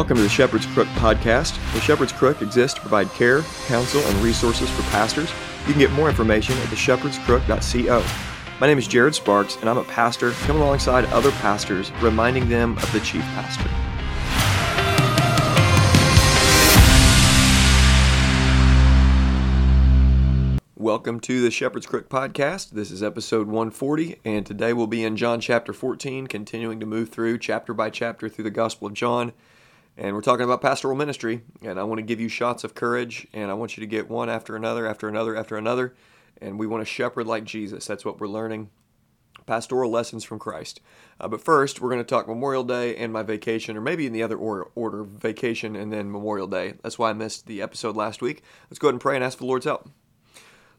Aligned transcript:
Welcome 0.00 0.16
to 0.16 0.22
the 0.22 0.30
Shepherd's 0.30 0.64
Crook 0.64 0.88
podcast. 0.94 1.58
The 1.74 1.80
Shepherd's 1.82 2.10
Crook 2.10 2.40
exists 2.40 2.72
to 2.76 2.80
provide 2.80 3.10
care, 3.10 3.42
counsel, 3.66 4.00
and 4.00 4.16
resources 4.22 4.70
for 4.70 4.80
pastors. 4.84 5.30
You 5.66 5.74
can 5.74 5.78
get 5.78 5.92
more 5.92 6.08
information 6.08 6.56
at 6.56 6.68
theshepherdscrook.co. 6.68 8.02
My 8.58 8.66
name 8.66 8.78
is 8.78 8.88
Jared 8.88 9.14
Sparks, 9.14 9.56
and 9.56 9.68
I'm 9.68 9.76
a 9.76 9.84
pastor 9.84 10.30
coming 10.30 10.62
alongside 10.62 11.04
other 11.12 11.30
pastors, 11.32 11.92
reminding 12.00 12.48
them 12.48 12.78
of 12.78 12.90
the 12.94 13.00
chief 13.00 13.20
pastor. 13.20 13.68
Welcome 20.76 21.20
to 21.20 21.42
the 21.42 21.50
Shepherd's 21.50 21.84
Crook 21.84 22.08
podcast. 22.08 22.70
This 22.70 22.90
is 22.90 23.02
episode 23.02 23.48
140, 23.48 24.18
and 24.24 24.46
today 24.46 24.72
we'll 24.72 24.86
be 24.86 25.04
in 25.04 25.18
John 25.18 25.42
chapter 25.42 25.74
14, 25.74 26.26
continuing 26.26 26.80
to 26.80 26.86
move 26.86 27.10
through 27.10 27.36
chapter 27.36 27.74
by 27.74 27.90
chapter 27.90 28.30
through 28.30 28.44
the 28.44 28.50
Gospel 28.50 28.86
of 28.88 28.94
John. 28.94 29.34
And 30.00 30.14
we're 30.14 30.22
talking 30.22 30.44
about 30.44 30.62
pastoral 30.62 30.96
ministry, 30.96 31.42
and 31.60 31.78
I 31.78 31.84
want 31.84 31.98
to 31.98 32.02
give 32.02 32.20
you 32.20 32.28
shots 32.30 32.64
of 32.64 32.74
courage, 32.74 33.26
and 33.34 33.50
I 33.50 33.54
want 33.54 33.76
you 33.76 33.82
to 33.82 33.86
get 33.86 34.08
one 34.08 34.30
after 34.30 34.56
another, 34.56 34.86
after 34.86 35.06
another, 35.06 35.36
after 35.36 35.58
another. 35.58 35.94
And 36.40 36.58
we 36.58 36.66
want 36.66 36.80
to 36.80 36.86
shepherd 36.86 37.26
like 37.26 37.44
Jesus. 37.44 37.86
That's 37.86 38.02
what 38.02 38.18
we're 38.18 38.26
learning. 38.26 38.70
Pastoral 39.44 39.90
lessons 39.90 40.24
from 40.24 40.38
Christ. 40.38 40.80
Uh, 41.20 41.28
but 41.28 41.42
first, 41.42 41.82
we're 41.82 41.90
going 41.90 42.00
to 42.00 42.08
talk 42.08 42.26
Memorial 42.26 42.64
Day 42.64 42.96
and 42.96 43.12
my 43.12 43.22
vacation, 43.22 43.76
or 43.76 43.82
maybe 43.82 44.06
in 44.06 44.14
the 44.14 44.22
other 44.22 44.38
order, 44.38 44.68
order 44.74 45.04
vacation 45.04 45.76
and 45.76 45.92
then 45.92 46.10
Memorial 46.10 46.46
Day. 46.46 46.76
That's 46.82 46.98
why 46.98 47.10
I 47.10 47.12
missed 47.12 47.46
the 47.46 47.60
episode 47.60 47.94
last 47.94 48.22
week. 48.22 48.42
Let's 48.70 48.78
go 48.78 48.88
ahead 48.88 48.94
and 48.94 49.02
pray 49.02 49.16
and 49.16 49.22
ask 49.22 49.36
for 49.36 49.44
the 49.44 49.48
Lord's 49.48 49.66
help. 49.66 49.90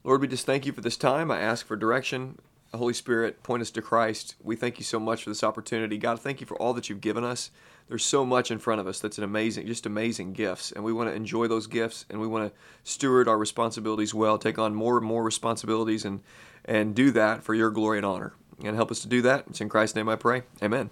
Lord, 0.03 0.21
we 0.21 0.27
just 0.29 0.48
thank 0.48 0.65
you 0.65 0.71
for 0.71 0.81
this 0.81 0.98
time. 0.98 1.29
I 1.29 1.40
ask 1.40 1.63
for 1.63 1.76
direction. 1.76 2.40
Holy 2.73 2.93
Spirit, 2.93 3.43
point 3.43 3.62
us 3.62 3.70
to 3.71 3.82
Christ. 3.82 4.35
We 4.41 4.55
thank 4.55 4.77
you 4.77 4.85
so 4.85 4.99
much 4.99 5.23
for 5.23 5.29
this 5.29 5.43
opportunity. 5.43 5.98
God, 5.98 6.21
thank 6.21 6.40
you 6.40 6.48
for 6.48 6.55
all 6.55 6.73
that 6.73 6.90
you've 6.90 7.01
given 7.01 7.23
us. 7.23 7.51
There's 7.90 8.05
so 8.05 8.26
much 8.26 8.49
in 8.49 8.59
front 8.59 8.79
of 8.79 8.87
us 8.87 9.01
that's 9.01 9.18
an 9.18 9.26
amazing, 9.26 9.68
just 9.68 9.85
amazing 9.85 10.32
gifts. 10.32 10.71
And 10.71 10.85
we 10.85 10.93
want 10.93 11.10
to 11.10 11.15
enjoy 11.15 11.48
those 11.48 11.68
gifts 11.68 12.05
and 12.10 12.21
we 12.21 12.27
want 12.27 12.49
to 12.49 12.60
steward 12.90 13.27
our 13.27 13.37
responsibilities 13.37 14.13
well, 14.13 14.37
take 14.37 14.57
on 14.57 14.73
more 14.73 14.98
and 14.98 15.05
more 15.05 15.23
responsibilities 15.23 16.05
and, 16.05 16.21
and 16.63 16.95
do 16.95 17.12
that 17.12 17.43
for 17.43 17.54
your 17.54 17.71
glory 17.71 17.98
and 17.98 18.05
honor. 18.05 18.34
And 18.63 18.77
help 18.77 18.90
us 18.90 19.01
to 19.01 19.07
do 19.10 19.21
that. 19.23 19.45
It's 19.49 19.60
in 19.60 19.67
Christ's 19.67 19.98
name 19.98 20.07
I 20.07 20.15
pray. 20.15 20.43
Amen. 20.63 20.91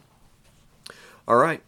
All 1.28 1.38
right. 1.38 1.62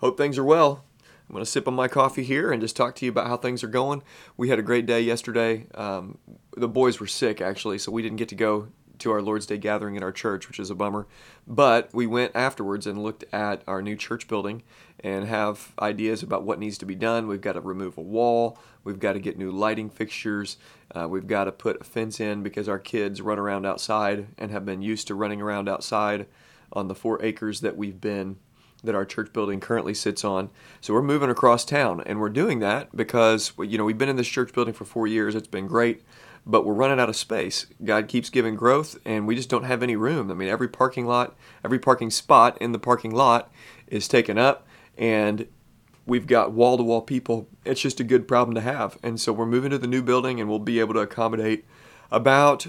Hope 0.00 0.16
things 0.16 0.38
are 0.38 0.44
well. 0.44 0.82
I'm 1.28 1.34
going 1.34 1.44
to 1.44 1.50
sip 1.50 1.68
on 1.68 1.74
my 1.74 1.88
coffee 1.88 2.24
here 2.24 2.52
and 2.52 2.60
just 2.60 2.76
talk 2.76 2.94
to 2.96 3.04
you 3.04 3.10
about 3.10 3.26
how 3.26 3.36
things 3.36 3.62
are 3.62 3.68
going. 3.68 4.02
We 4.36 4.48
had 4.48 4.58
a 4.58 4.62
great 4.62 4.86
day 4.86 5.02
yesterday. 5.02 5.66
Um, 5.74 6.18
the 6.56 6.68
boys 6.68 7.00
were 7.00 7.06
sick, 7.06 7.40
actually, 7.40 7.78
so 7.78 7.92
we 7.92 8.02
didn't 8.02 8.18
get 8.18 8.28
to 8.28 8.34
go 8.34 8.68
to 9.02 9.12
our 9.12 9.22
Lord's 9.22 9.46
Day 9.46 9.58
gathering 9.58 9.96
at 9.96 10.02
our 10.02 10.12
church, 10.12 10.48
which 10.48 10.58
is 10.58 10.70
a 10.70 10.74
bummer. 10.74 11.06
But 11.46 11.92
we 11.92 12.06
went 12.06 12.32
afterwards 12.34 12.86
and 12.86 13.02
looked 13.02 13.24
at 13.32 13.62
our 13.66 13.82
new 13.82 13.96
church 13.96 14.28
building 14.28 14.62
and 15.00 15.26
have 15.26 15.72
ideas 15.80 16.22
about 16.22 16.44
what 16.44 16.58
needs 16.58 16.78
to 16.78 16.86
be 16.86 16.94
done. 16.94 17.26
We've 17.26 17.40
got 17.40 17.54
to 17.54 17.60
remove 17.60 17.98
a 17.98 18.02
wall. 18.02 18.58
We've 18.84 19.00
got 19.00 19.14
to 19.14 19.20
get 19.20 19.38
new 19.38 19.50
lighting 19.50 19.90
fixtures. 19.90 20.56
Uh, 20.94 21.08
we've 21.08 21.26
got 21.26 21.44
to 21.44 21.52
put 21.52 21.80
a 21.80 21.84
fence 21.84 22.20
in 22.20 22.42
because 22.42 22.68
our 22.68 22.78
kids 22.78 23.20
run 23.20 23.38
around 23.38 23.66
outside 23.66 24.28
and 24.38 24.50
have 24.50 24.64
been 24.64 24.82
used 24.82 25.06
to 25.08 25.14
running 25.14 25.40
around 25.40 25.68
outside 25.68 26.26
on 26.72 26.88
the 26.88 26.94
four 26.94 27.22
acres 27.24 27.60
that 27.60 27.76
we've 27.76 28.00
been 28.00 28.36
that 28.84 28.94
our 28.94 29.04
church 29.04 29.32
building 29.32 29.60
currently 29.60 29.94
sits 29.94 30.24
on. 30.24 30.50
So 30.80 30.92
we're 30.92 31.02
moving 31.02 31.30
across 31.30 31.64
town, 31.64 32.02
and 32.04 32.20
we're 32.20 32.28
doing 32.28 32.58
that 32.60 32.94
because 32.96 33.52
you 33.58 33.78
know 33.78 33.84
we've 33.84 33.98
been 33.98 34.08
in 34.08 34.16
this 34.16 34.28
church 34.28 34.52
building 34.52 34.74
for 34.74 34.84
four 34.84 35.06
years. 35.06 35.34
It's 35.34 35.48
been 35.48 35.66
great 35.66 36.02
but 36.44 36.64
we're 36.64 36.74
running 36.74 36.98
out 36.98 37.08
of 37.08 37.16
space. 37.16 37.66
God 37.84 38.08
keeps 38.08 38.30
giving 38.30 38.56
growth, 38.56 38.98
and 39.04 39.26
we 39.26 39.36
just 39.36 39.48
don't 39.48 39.64
have 39.64 39.82
any 39.82 39.96
room. 39.96 40.30
I 40.30 40.34
mean, 40.34 40.48
every 40.48 40.68
parking 40.68 41.06
lot, 41.06 41.36
every 41.64 41.78
parking 41.78 42.10
spot 42.10 42.58
in 42.60 42.72
the 42.72 42.78
parking 42.78 43.12
lot 43.12 43.50
is 43.86 44.08
taken 44.08 44.38
up, 44.38 44.66
and 44.98 45.46
we've 46.06 46.26
got 46.26 46.52
wall 46.52 46.76
to 46.76 46.82
wall 46.82 47.02
people. 47.02 47.48
It's 47.64 47.80
just 47.80 48.00
a 48.00 48.04
good 48.04 48.26
problem 48.26 48.54
to 48.54 48.60
have. 48.60 48.98
And 49.02 49.20
so 49.20 49.32
we're 49.32 49.46
moving 49.46 49.70
to 49.70 49.78
the 49.78 49.86
new 49.86 50.02
building, 50.02 50.40
and 50.40 50.48
we'll 50.48 50.58
be 50.58 50.80
able 50.80 50.94
to 50.94 51.00
accommodate 51.00 51.64
about 52.10 52.66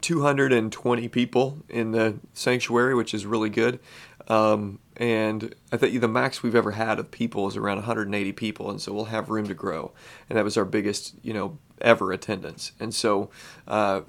220 0.00 1.08
people 1.08 1.58
in 1.68 1.90
the 1.90 2.18
sanctuary, 2.32 2.94
which 2.94 3.12
is 3.12 3.26
really 3.26 3.50
good. 3.50 3.80
Um, 4.28 4.78
and 4.96 5.54
I 5.72 5.76
think 5.76 6.00
the 6.00 6.08
max 6.08 6.42
we've 6.42 6.54
ever 6.54 6.72
had 6.72 6.98
of 6.98 7.10
people 7.10 7.48
is 7.48 7.56
around 7.56 7.76
180 7.78 8.32
people, 8.32 8.70
and 8.70 8.80
so 8.80 8.92
we'll 8.92 9.06
have 9.06 9.30
room 9.30 9.46
to 9.48 9.54
grow. 9.54 9.92
And 10.28 10.38
that 10.38 10.44
was 10.44 10.56
our 10.56 10.64
biggest, 10.64 11.14
you 11.22 11.34
know, 11.34 11.58
ever 11.82 12.12
attendance. 12.12 12.72
And 12.80 12.94
so 12.94 13.28
uh, 13.68 14.02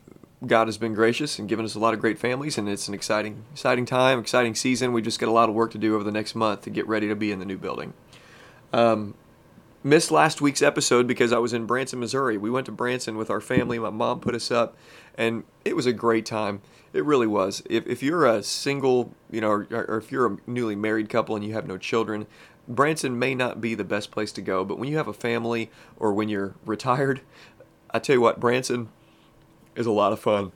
God 0.45 0.67
has 0.67 0.77
been 0.77 0.93
gracious 0.93 1.39
and 1.39 1.47
given 1.47 1.65
us 1.65 1.75
a 1.75 1.79
lot 1.79 1.93
of 1.93 1.99
great 1.99 2.19
families, 2.19 2.57
and 2.57 2.67
it's 2.67 2.87
an 2.87 2.93
exciting, 2.93 3.43
exciting 3.51 3.85
time, 3.85 4.19
exciting 4.19 4.55
season. 4.55 4.93
We 4.93 5.01
just 5.01 5.19
got 5.19 5.29
a 5.29 5.31
lot 5.31 5.49
of 5.49 5.55
work 5.55 5.71
to 5.71 5.77
do 5.77 5.95
over 5.95 6.03
the 6.03 6.11
next 6.11 6.35
month 6.35 6.61
to 6.61 6.69
get 6.69 6.87
ready 6.87 7.07
to 7.07 7.15
be 7.15 7.31
in 7.31 7.39
the 7.39 7.45
new 7.45 7.57
building. 7.57 7.93
Um, 8.71 9.15
missed 9.83 10.11
last 10.11 10.41
week's 10.41 10.61
episode 10.61 11.07
because 11.07 11.31
I 11.31 11.37
was 11.37 11.53
in 11.53 11.65
Branson, 11.65 11.99
Missouri. 11.99 12.37
We 12.37 12.49
went 12.49 12.65
to 12.65 12.71
Branson 12.71 13.17
with 13.17 13.29
our 13.29 13.41
family. 13.41 13.79
My 13.79 13.89
mom 13.89 14.19
put 14.19 14.35
us 14.35 14.51
up, 14.51 14.75
and 15.15 15.43
it 15.63 15.75
was 15.75 15.85
a 15.85 15.93
great 15.93 16.25
time. 16.25 16.61
It 16.93 17.05
really 17.05 17.27
was. 17.27 17.63
If, 17.69 17.87
if 17.87 18.03
you're 18.03 18.25
a 18.25 18.43
single, 18.43 19.13
you 19.31 19.41
know, 19.41 19.49
or, 19.49 19.67
or 19.71 19.97
if 19.97 20.11
you're 20.11 20.27
a 20.27 20.37
newly 20.45 20.75
married 20.75 21.09
couple 21.09 21.35
and 21.35 21.43
you 21.43 21.53
have 21.53 21.67
no 21.67 21.77
children, 21.77 22.27
Branson 22.67 23.19
may 23.19 23.35
not 23.35 23.59
be 23.59 23.75
the 23.75 23.83
best 23.83 24.11
place 24.11 24.31
to 24.33 24.41
go. 24.41 24.63
But 24.63 24.77
when 24.79 24.89
you 24.89 24.97
have 24.97 25.07
a 25.07 25.13
family 25.13 25.69
or 25.97 26.13
when 26.13 26.29
you're 26.29 26.55
retired, 26.65 27.21
I 27.93 27.99
tell 27.99 28.15
you 28.15 28.21
what, 28.21 28.39
Branson 28.39 28.89
is 29.75 29.85
a 29.85 29.91
lot 29.91 30.13
of 30.13 30.19
fun. 30.19 30.51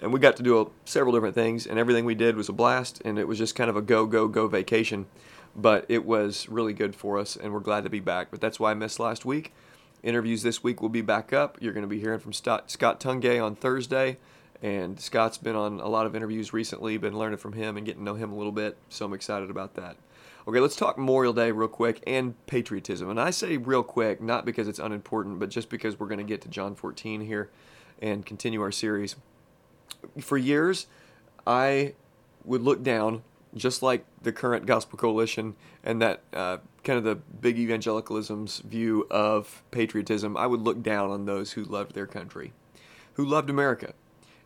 And 0.00 0.12
we 0.12 0.20
got 0.20 0.36
to 0.36 0.42
do 0.42 0.60
a, 0.60 0.66
several 0.84 1.14
different 1.14 1.34
things, 1.34 1.66
and 1.66 1.78
everything 1.78 2.04
we 2.04 2.14
did 2.14 2.36
was 2.36 2.48
a 2.48 2.52
blast, 2.52 3.00
and 3.04 3.18
it 3.18 3.26
was 3.26 3.38
just 3.38 3.56
kind 3.56 3.70
of 3.70 3.76
a 3.76 3.82
go, 3.82 4.06
go, 4.06 4.28
go 4.28 4.46
vacation. 4.46 5.06
But 5.56 5.86
it 5.88 6.04
was 6.04 6.48
really 6.48 6.72
good 6.72 6.94
for 6.94 7.18
us, 7.18 7.36
and 7.36 7.52
we're 7.52 7.60
glad 7.60 7.84
to 7.84 7.90
be 7.90 8.00
back. 8.00 8.30
But 8.30 8.40
that's 8.40 8.60
why 8.60 8.70
I 8.70 8.74
missed 8.74 9.00
last 9.00 9.24
week. 9.24 9.52
Interviews 10.02 10.42
this 10.42 10.62
week 10.62 10.80
will 10.80 10.88
be 10.88 11.00
back 11.00 11.32
up. 11.32 11.58
You're 11.60 11.72
going 11.72 11.82
to 11.82 11.88
be 11.88 11.98
hearing 11.98 12.20
from 12.20 12.32
Scott, 12.32 12.70
Scott 12.70 13.00
Tungay 13.00 13.42
on 13.42 13.56
Thursday, 13.56 14.18
and 14.62 14.98
Scott's 14.98 15.38
been 15.38 15.54
on 15.54 15.80
a 15.80 15.88
lot 15.88 16.06
of 16.06 16.16
interviews 16.16 16.52
recently, 16.52 16.96
been 16.96 17.18
learning 17.18 17.38
from 17.38 17.52
him 17.52 17.76
and 17.76 17.86
getting 17.86 18.00
to 18.00 18.04
know 18.04 18.14
him 18.14 18.32
a 18.32 18.36
little 18.36 18.52
bit, 18.52 18.76
so 18.88 19.06
I'm 19.06 19.12
excited 19.12 19.50
about 19.50 19.74
that. 19.74 19.96
Okay, 20.48 20.60
let's 20.60 20.76
talk 20.76 20.96
Memorial 20.96 21.32
Day 21.32 21.50
real 21.52 21.68
quick 21.68 22.02
and 22.06 22.34
patriotism. 22.46 23.10
And 23.10 23.20
I 23.20 23.30
say 23.30 23.56
real 23.58 23.82
quick, 23.82 24.20
not 24.20 24.46
because 24.46 24.66
it's 24.66 24.78
unimportant, 24.78 25.38
but 25.38 25.50
just 25.50 25.68
because 25.68 26.00
we're 26.00 26.06
going 26.06 26.18
to 26.18 26.24
get 26.24 26.40
to 26.42 26.48
John 26.48 26.74
14 26.74 27.20
here 27.20 27.50
and 28.00 28.24
continue 28.24 28.62
our 28.62 28.72
series. 28.72 29.16
For 30.20 30.38
years, 30.38 30.86
I 31.46 31.94
would 32.44 32.62
look 32.62 32.82
down, 32.82 33.22
just 33.54 33.82
like 33.82 34.06
the 34.22 34.32
current 34.32 34.64
Gospel 34.64 34.98
Coalition 34.98 35.54
and 35.84 36.00
that 36.00 36.22
uh, 36.32 36.58
kind 36.82 36.96
of 36.96 37.04
the 37.04 37.16
big 37.16 37.58
evangelicalism's 37.58 38.60
view 38.60 39.06
of 39.10 39.62
patriotism, 39.70 40.36
I 40.36 40.46
would 40.46 40.62
look 40.62 40.82
down 40.82 41.10
on 41.10 41.26
those 41.26 41.52
who 41.52 41.62
loved 41.62 41.94
their 41.94 42.06
country, 42.06 42.52
who 43.14 43.24
loved 43.24 43.50
America. 43.50 43.92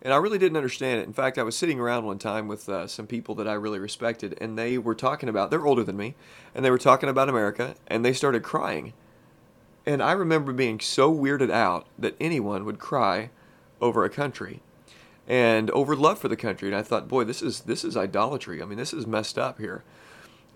And 0.03 0.13
I 0.13 0.17
really 0.17 0.39
didn't 0.39 0.57
understand 0.57 1.01
it. 1.01 1.07
In 1.07 1.13
fact, 1.13 1.39
I 1.39 1.45
was 1.45 1.57
sitting 1.57 1.79
around 1.79 2.05
one 2.05 2.19
time 2.19 2.49
with 2.49 2.69
uh, 2.69 2.89
some 2.89 3.07
people 3.07 3.37
that 3.37 3.47
I 3.47 3.53
really 3.53 3.79
respected, 3.79 4.37
and 4.41 4.59
they 4.59 4.77
were 4.77 4.97
talking 4.97 5.29
about, 5.29 5.51
they're 5.51 5.65
older 5.65 5.85
than 5.85 5.97
me, 5.97 6.17
and 6.55 6.65
they 6.65 6.71
were 6.71 6.79
talking 6.79 7.09
about 7.09 7.29
America, 7.29 7.77
and 7.87 8.05
they 8.05 8.13
started 8.13 8.43
crying. 8.43 8.95
And 9.87 10.03
I 10.03 10.13
remember 10.13 10.53
being 10.53 10.81
so 10.81 11.15
weirded 11.15 11.51
out 11.51 11.87
that 11.99 12.17
anyone 12.21 12.65
would 12.65 12.81
cry 12.81 13.31
over 13.81 14.05
a 14.05 14.11
country 14.11 14.61
and 15.29 15.71
over 15.71 15.95
love 15.95 16.19
for 16.19 16.29
the 16.29 16.37
country. 16.37 16.69
And 16.69 16.77
I 16.77 16.83
thought, 16.83 17.09
boy, 17.09 17.25
this 17.25 17.43
is 17.43 17.63
this 17.63 17.85
is 17.85 17.97
idolatry. 17.97 18.63
I 18.63 18.65
mean, 18.65 18.79
this 18.79 18.93
is 18.93 19.07
messed 19.07 19.39
up 19.39 19.59
here. 19.59 19.83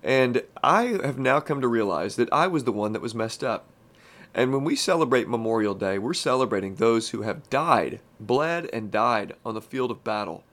And 0.03 0.43
I 0.63 0.99
have 1.03 1.19
now 1.19 1.41
come 1.41 1.61
to 1.61 1.69
realize 1.69 2.17
that 2.17 2.33
I 2.33 2.47
was 2.47 2.65
the 2.65 2.73
one 2.73 2.93
that 2.93 3.03
was 3.03 3.15
messed 3.15 3.43
up. 3.43 3.67
And 4.35 4.53
when 4.53 4.65
we 4.65 4.77
celebrate 4.77 5.29
Memorial 5.29 5.75
Day, 5.75 5.99
we're 5.99 6.15
celebrating 6.15 6.75
those 6.75 7.11
who 7.11 7.23
have 7.23 7.49
died, 7.49 8.01
bled, 8.21 8.69
and 8.73 8.91
died 8.91 9.35
on 9.45 9.55
the 9.55 9.63
field 9.63 9.91
of 9.91 10.05
battle 10.05 10.45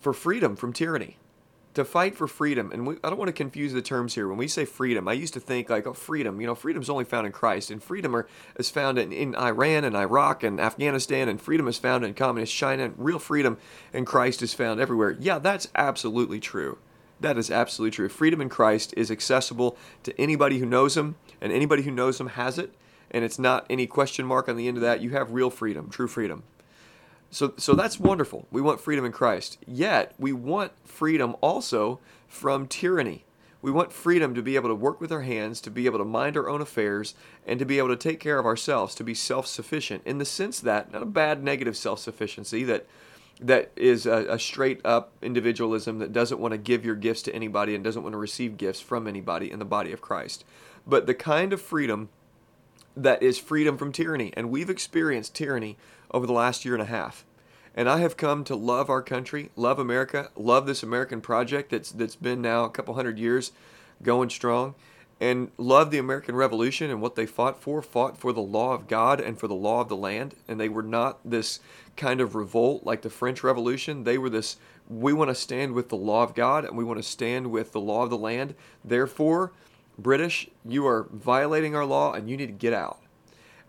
for 0.00 0.12
freedom 0.12 0.54
from 0.54 0.72
tyranny, 0.72 1.16
to 1.72 1.84
fight 1.84 2.14
for 2.14 2.28
freedom. 2.28 2.70
And 2.70 2.86
we, 2.86 2.96
I 3.02 3.08
don't 3.08 3.18
want 3.18 3.28
to 3.28 3.32
confuse 3.32 3.72
the 3.72 3.82
terms 3.82 4.14
here. 4.14 4.28
When 4.28 4.36
we 4.36 4.46
say 4.46 4.64
freedom, 4.64 5.08
I 5.08 5.14
used 5.14 5.34
to 5.34 5.40
think 5.40 5.70
like, 5.70 5.86
oh, 5.86 5.92
freedom, 5.92 6.40
you 6.40 6.46
know, 6.46 6.54
freedom 6.54 6.82
is 6.82 6.90
only 6.90 7.04
found 7.04 7.26
in 7.26 7.32
Christ. 7.32 7.70
And 7.70 7.82
freedom 7.82 8.14
are, 8.14 8.28
is 8.56 8.70
found 8.70 8.98
in, 8.98 9.12
in 9.12 9.34
Iran 9.34 9.82
and 9.82 9.96
Iraq 9.96 10.44
and 10.44 10.60
Afghanistan. 10.60 11.28
And 11.28 11.40
freedom 11.40 11.66
is 11.66 11.78
found 11.78 12.04
in 12.04 12.14
communist 12.14 12.54
China. 12.54 12.84
And 12.84 12.94
real 12.96 13.18
freedom 13.18 13.58
in 13.92 14.04
Christ 14.04 14.42
is 14.42 14.54
found 14.54 14.78
everywhere. 14.78 15.16
Yeah, 15.18 15.38
that's 15.40 15.68
absolutely 15.74 16.38
true. 16.38 16.78
That 17.20 17.38
is 17.38 17.50
absolutely 17.50 17.94
true. 17.94 18.08
Freedom 18.08 18.40
in 18.40 18.48
Christ 18.48 18.92
is 18.96 19.10
accessible 19.10 19.76
to 20.02 20.20
anybody 20.20 20.58
who 20.58 20.66
knows 20.66 20.96
Him, 20.96 21.16
and 21.40 21.52
anybody 21.52 21.82
who 21.82 21.90
knows 21.90 22.20
Him 22.20 22.28
has 22.28 22.58
it 22.58 22.74
and 23.14 23.24
it's 23.24 23.38
not 23.38 23.64
any 23.70 23.86
question 23.86 24.26
mark 24.26 24.48
on 24.48 24.56
the 24.56 24.66
end 24.66 24.76
of 24.76 24.82
that. 24.82 25.00
You 25.00 25.10
have 25.10 25.30
real 25.30 25.48
freedom, 25.48 25.88
true 25.88 26.08
freedom. 26.08 26.42
So, 27.30 27.54
so 27.56 27.74
that's 27.74 27.98
wonderful. 27.98 28.48
We 28.50 28.60
want 28.60 28.80
freedom 28.80 29.04
in 29.04 29.12
Christ. 29.12 29.56
Yet, 29.66 30.14
we 30.18 30.32
want 30.32 30.72
freedom 30.84 31.36
also 31.40 32.00
from 32.26 32.66
tyranny. 32.66 33.24
We 33.62 33.70
want 33.70 33.92
freedom 33.92 34.34
to 34.34 34.42
be 34.42 34.56
able 34.56 34.68
to 34.68 34.74
work 34.74 35.00
with 35.00 35.12
our 35.12 35.22
hands, 35.22 35.60
to 35.62 35.70
be 35.70 35.86
able 35.86 35.98
to 35.98 36.04
mind 36.04 36.36
our 36.36 36.48
own 36.48 36.60
affairs, 36.60 37.14
and 37.46 37.60
to 37.60 37.64
be 37.64 37.78
able 37.78 37.88
to 37.88 37.96
take 37.96 38.18
care 38.18 38.40
of 38.40 38.46
ourselves, 38.46 38.96
to 38.96 39.04
be 39.04 39.14
self 39.14 39.46
sufficient 39.46 40.02
in 40.04 40.18
the 40.18 40.24
sense 40.24 40.58
that, 40.60 40.92
not 40.92 41.02
a 41.02 41.06
bad 41.06 41.42
negative 41.42 41.76
self 41.76 42.00
sufficiency, 42.00 42.64
that 42.64 42.84
that 43.40 43.70
is 43.76 44.06
a, 44.06 44.26
a 44.28 44.38
straight 44.38 44.80
up 44.84 45.12
individualism 45.20 45.98
that 45.98 46.12
doesn't 46.12 46.40
want 46.40 46.52
to 46.52 46.58
give 46.58 46.84
your 46.84 46.94
gifts 46.94 47.22
to 47.22 47.34
anybody 47.34 47.74
and 47.74 47.82
doesn't 47.82 48.02
want 48.02 48.12
to 48.12 48.18
receive 48.18 48.56
gifts 48.56 48.80
from 48.80 49.06
anybody 49.06 49.50
in 49.50 49.58
the 49.58 49.64
body 49.64 49.92
of 49.92 50.00
Christ. 50.00 50.44
But 50.86 51.06
the 51.06 51.14
kind 51.14 51.52
of 51.52 51.60
freedom 51.60 52.08
that 52.96 53.22
is 53.22 53.38
freedom 53.38 53.76
from 53.76 53.92
tyranny. 53.92 54.32
And 54.36 54.50
we've 54.50 54.70
experienced 54.70 55.34
tyranny 55.34 55.76
over 56.10 56.26
the 56.26 56.32
last 56.32 56.64
year 56.64 56.74
and 56.74 56.82
a 56.82 56.86
half. 56.86 57.24
And 57.74 57.88
I 57.88 57.98
have 57.98 58.16
come 58.16 58.44
to 58.44 58.54
love 58.54 58.88
our 58.88 59.02
country, 59.02 59.50
love 59.56 59.80
America, 59.80 60.30
love 60.36 60.66
this 60.66 60.82
American 60.84 61.20
project 61.20 61.70
that's 61.70 61.90
that's 61.90 62.14
been 62.14 62.40
now 62.40 62.64
a 62.64 62.70
couple 62.70 62.94
hundred 62.94 63.18
years 63.18 63.50
going 64.02 64.30
strong, 64.30 64.74
and 65.20 65.50
love 65.58 65.90
the 65.90 65.98
American 65.98 66.34
Revolution 66.34 66.90
and 66.90 67.00
what 67.00 67.14
they 67.14 67.26
fought 67.26 67.60
for, 67.60 67.80
fought 67.82 68.18
for 68.18 68.32
the 68.32 68.40
law 68.40 68.74
of 68.74 68.88
God 68.88 69.20
and 69.20 69.38
for 69.38 69.48
the 69.48 69.54
law 69.54 69.80
of 69.80 69.88
the 69.88 69.96
land. 69.96 70.34
And 70.48 70.60
they 70.60 70.68
were 70.68 70.82
not 70.82 71.18
this 71.24 71.60
kind 71.96 72.20
of 72.20 72.34
revolt 72.34 72.84
like 72.84 73.02
the 73.02 73.10
French 73.10 73.42
Revolution. 73.42 74.04
They 74.04 74.18
were 74.18 74.30
this 74.30 74.56
we 74.88 75.12
want 75.12 75.30
to 75.30 75.34
stand 75.34 75.72
with 75.72 75.88
the 75.88 75.96
law 75.96 76.22
of 76.22 76.34
God 76.34 76.64
and 76.64 76.76
we 76.76 76.84
want 76.84 76.98
to 76.98 77.08
stand 77.08 77.50
with 77.50 77.72
the 77.72 77.80
law 77.80 78.02
of 78.02 78.10
the 78.10 78.18
land. 78.18 78.54
Therefore, 78.84 79.52
British, 79.98 80.48
you 80.64 80.86
are 80.86 81.08
violating 81.10 81.74
our 81.74 81.86
law 81.86 82.12
and 82.12 82.28
you 82.28 82.36
need 82.36 82.46
to 82.46 82.52
get 82.52 82.72
out. 82.72 83.00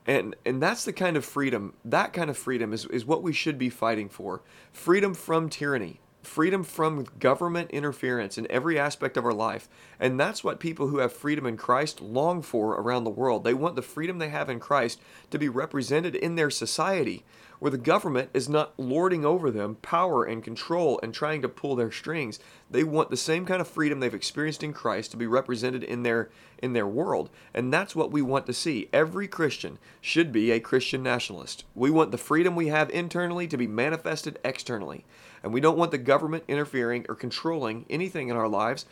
And 0.07 0.36
and 0.45 0.62
that's 0.62 0.86
the 0.86 0.94
kind 0.94 1.18
of 1.18 1.25
freedom, 1.25 1.74
that 1.83 2.13
kind 2.13 2.30
of 2.30 2.38
freedom 2.38 2.74
is, 2.74 2.86
is 2.86 3.06
what 3.06 3.24
we 3.24 3.33
should 3.33 3.57
be 3.57 3.69
fighting 3.69 4.09
for. 4.09 4.41
Freedom 4.71 5.13
from 5.13 5.50
tyranny, 5.50 6.00
freedom 6.25 6.63
from 6.63 7.06
government 7.19 7.72
interference 7.72 8.38
in 8.38 8.50
every 8.50 8.77
aspect 8.77 9.18
of 9.18 9.25
our 9.25 9.33
life. 9.33 9.68
And 10.00 10.19
that's 10.19 10.44
what 10.44 10.60
people 10.60 10.88
who 10.88 11.00
have 11.00 11.13
freedom 11.13 11.45
in 11.45 11.57
Christ 11.57 12.01
long 12.01 12.42
for 12.42 12.74
around 12.74 13.04
the 13.04 13.10
world. 13.10 13.44
They 13.44 13.54
want 13.54 13.75
the 13.75 13.81
freedom 13.81 14.18
they 14.18 14.30
have 14.30 14.50
in 14.50 14.60
Christ 14.60 15.00
to 15.31 15.39
be 15.39 15.50
represented 15.50 16.16
in 16.16 16.36
their 16.36 16.50
society 16.50 17.24
where 17.59 17.71
the 17.71 17.77
government 17.77 18.29
is 18.33 18.49
not 18.49 18.73
lording 18.77 19.25
over 19.25 19.49
them 19.49 19.75
power 19.81 20.23
and 20.23 20.43
control 20.43 20.99
and 21.01 21.13
trying 21.13 21.41
to 21.41 21.49
pull 21.49 21.75
their 21.75 21.91
strings. 21.91 22.39
They 22.69 22.83
want 22.83 23.09
the 23.09 23.17
same 23.17 23.45
kind 23.45 23.61
of 23.61 23.67
freedom 23.67 23.99
they've 23.99 24.13
experienced 24.13 24.63
in 24.63 24.73
Christ 24.73 25.11
to 25.11 25.17
be 25.17 25.27
represented 25.27 25.83
in 25.83 26.03
their 26.03 26.29
in 26.57 26.73
their 26.73 26.87
world. 26.87 27.29
And 27.53 27.71
that's 27.71 27.95
what 27.95 28.11
we 28.11 28.21
want 28.21 28.45
to 28.45 28.53
see. 28.53 28.89
Every 28.93 29.27
Christian 29.27 29.77
should 30.01 30.31
be 30.31 30.51
a 30.51 30.59
Christian 30.59 31.03
nationalist. 31.03 31.65
We 31.75 31.91
want 31.91 32.11
the 32.11 32.17
freedom 32.17 32.55
we 32.55 32.67
have 32.67 32.89
internally 32.89 33.47
to 33.47 33.57
be 33.57 33.67
manifested 33.67 34.39
externally. 34.43 35.05
And 35.43 35.53
we 35.53 35.61
don't 35.61 35.77
want 35.77 35.91
the 35.91 35.97
government 35.97 36.45
interfering 36.47 37.05
or 37.07 37.15
controlling 37.15 37.85
anything 37.89 38.29
in 38.29 38.35
our 38.35 38.47
lives. 38.47 38.85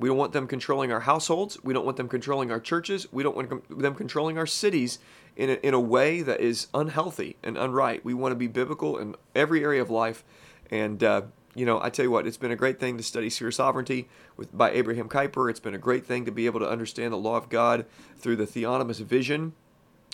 We 0.00 0.08
don't 0.08 0.16
want 0.16 0.32
them 0.32 0.46
controlling 0.46 0.90
our 0.92 1.00
households. 1.00 1.62
We 1.62 1.74
don't 1.74 1.84
want 1.84 1.98
them 1.98 2.08
controlling 2.08 2.50
our 2.50 2.58
churches. 2.58 3.06
We 3.12 3.22
don't 3.22 3.36
want 3.36 3.78
them 3.78 3.94
controlling 3.94 4.38
our 4.38 4.46
cities 4.46 4.98
in 5.36 5.50
a, 5.50 5.54
in 5.54 5.74
a 5.74 5.80
way 5.80 6.22
that 6.22 6.40
is 6.40 6.68
unhealthy 6.72 7.36
and 7.42 7.56
unright. 7.56 8.02
We 8.02 8.14
want 8.14 8.32
to 8.32 8.36
be 8.36 8.46
biblical 8.46 8.96
in 8.96 9.14
every 9.34 9.62
area 9.62 9.82
of 9.82 9.90
life. 9.90 10.24
And, 10.70 11.04
uh, 11.04 11.22
you 11.54 11.66
know, 11.66 11.82
I 11.82 11.90
tell 11.90 12.06
you 12.06 12.10
what, 12.10 12.26
it's 12.26 12.38
been 12.38 12.50
a 12.50 12.56
great 12.56 12.80
thing 12.80 12.96
to 12.96 13.02
study 13.02 13.28
sphere 13.28 13.50
sovereignty 13.50 14.08
with, 14.38 14.56
by 14.56 14.70
Abraham 14.70 15.06
Kuyper. 15.06 15.50
It's 15.50 15.60
been 15.60 15.74
a 15.74 15.78
great 15.78 16.06
thing 16.06 16.24
to 16.24 16.32
be 16.32 16.46
able 16.46 16.60
to 16.60 16.68
understand 16.68 17.12
the 17.12 17.18
law 17.18 17.36
of 17.36 17.50
God 17.50 17.84
through 18.16 18.36
the 18.36 18.46
theonomous 18.46 19.00
vision 19.00 19.52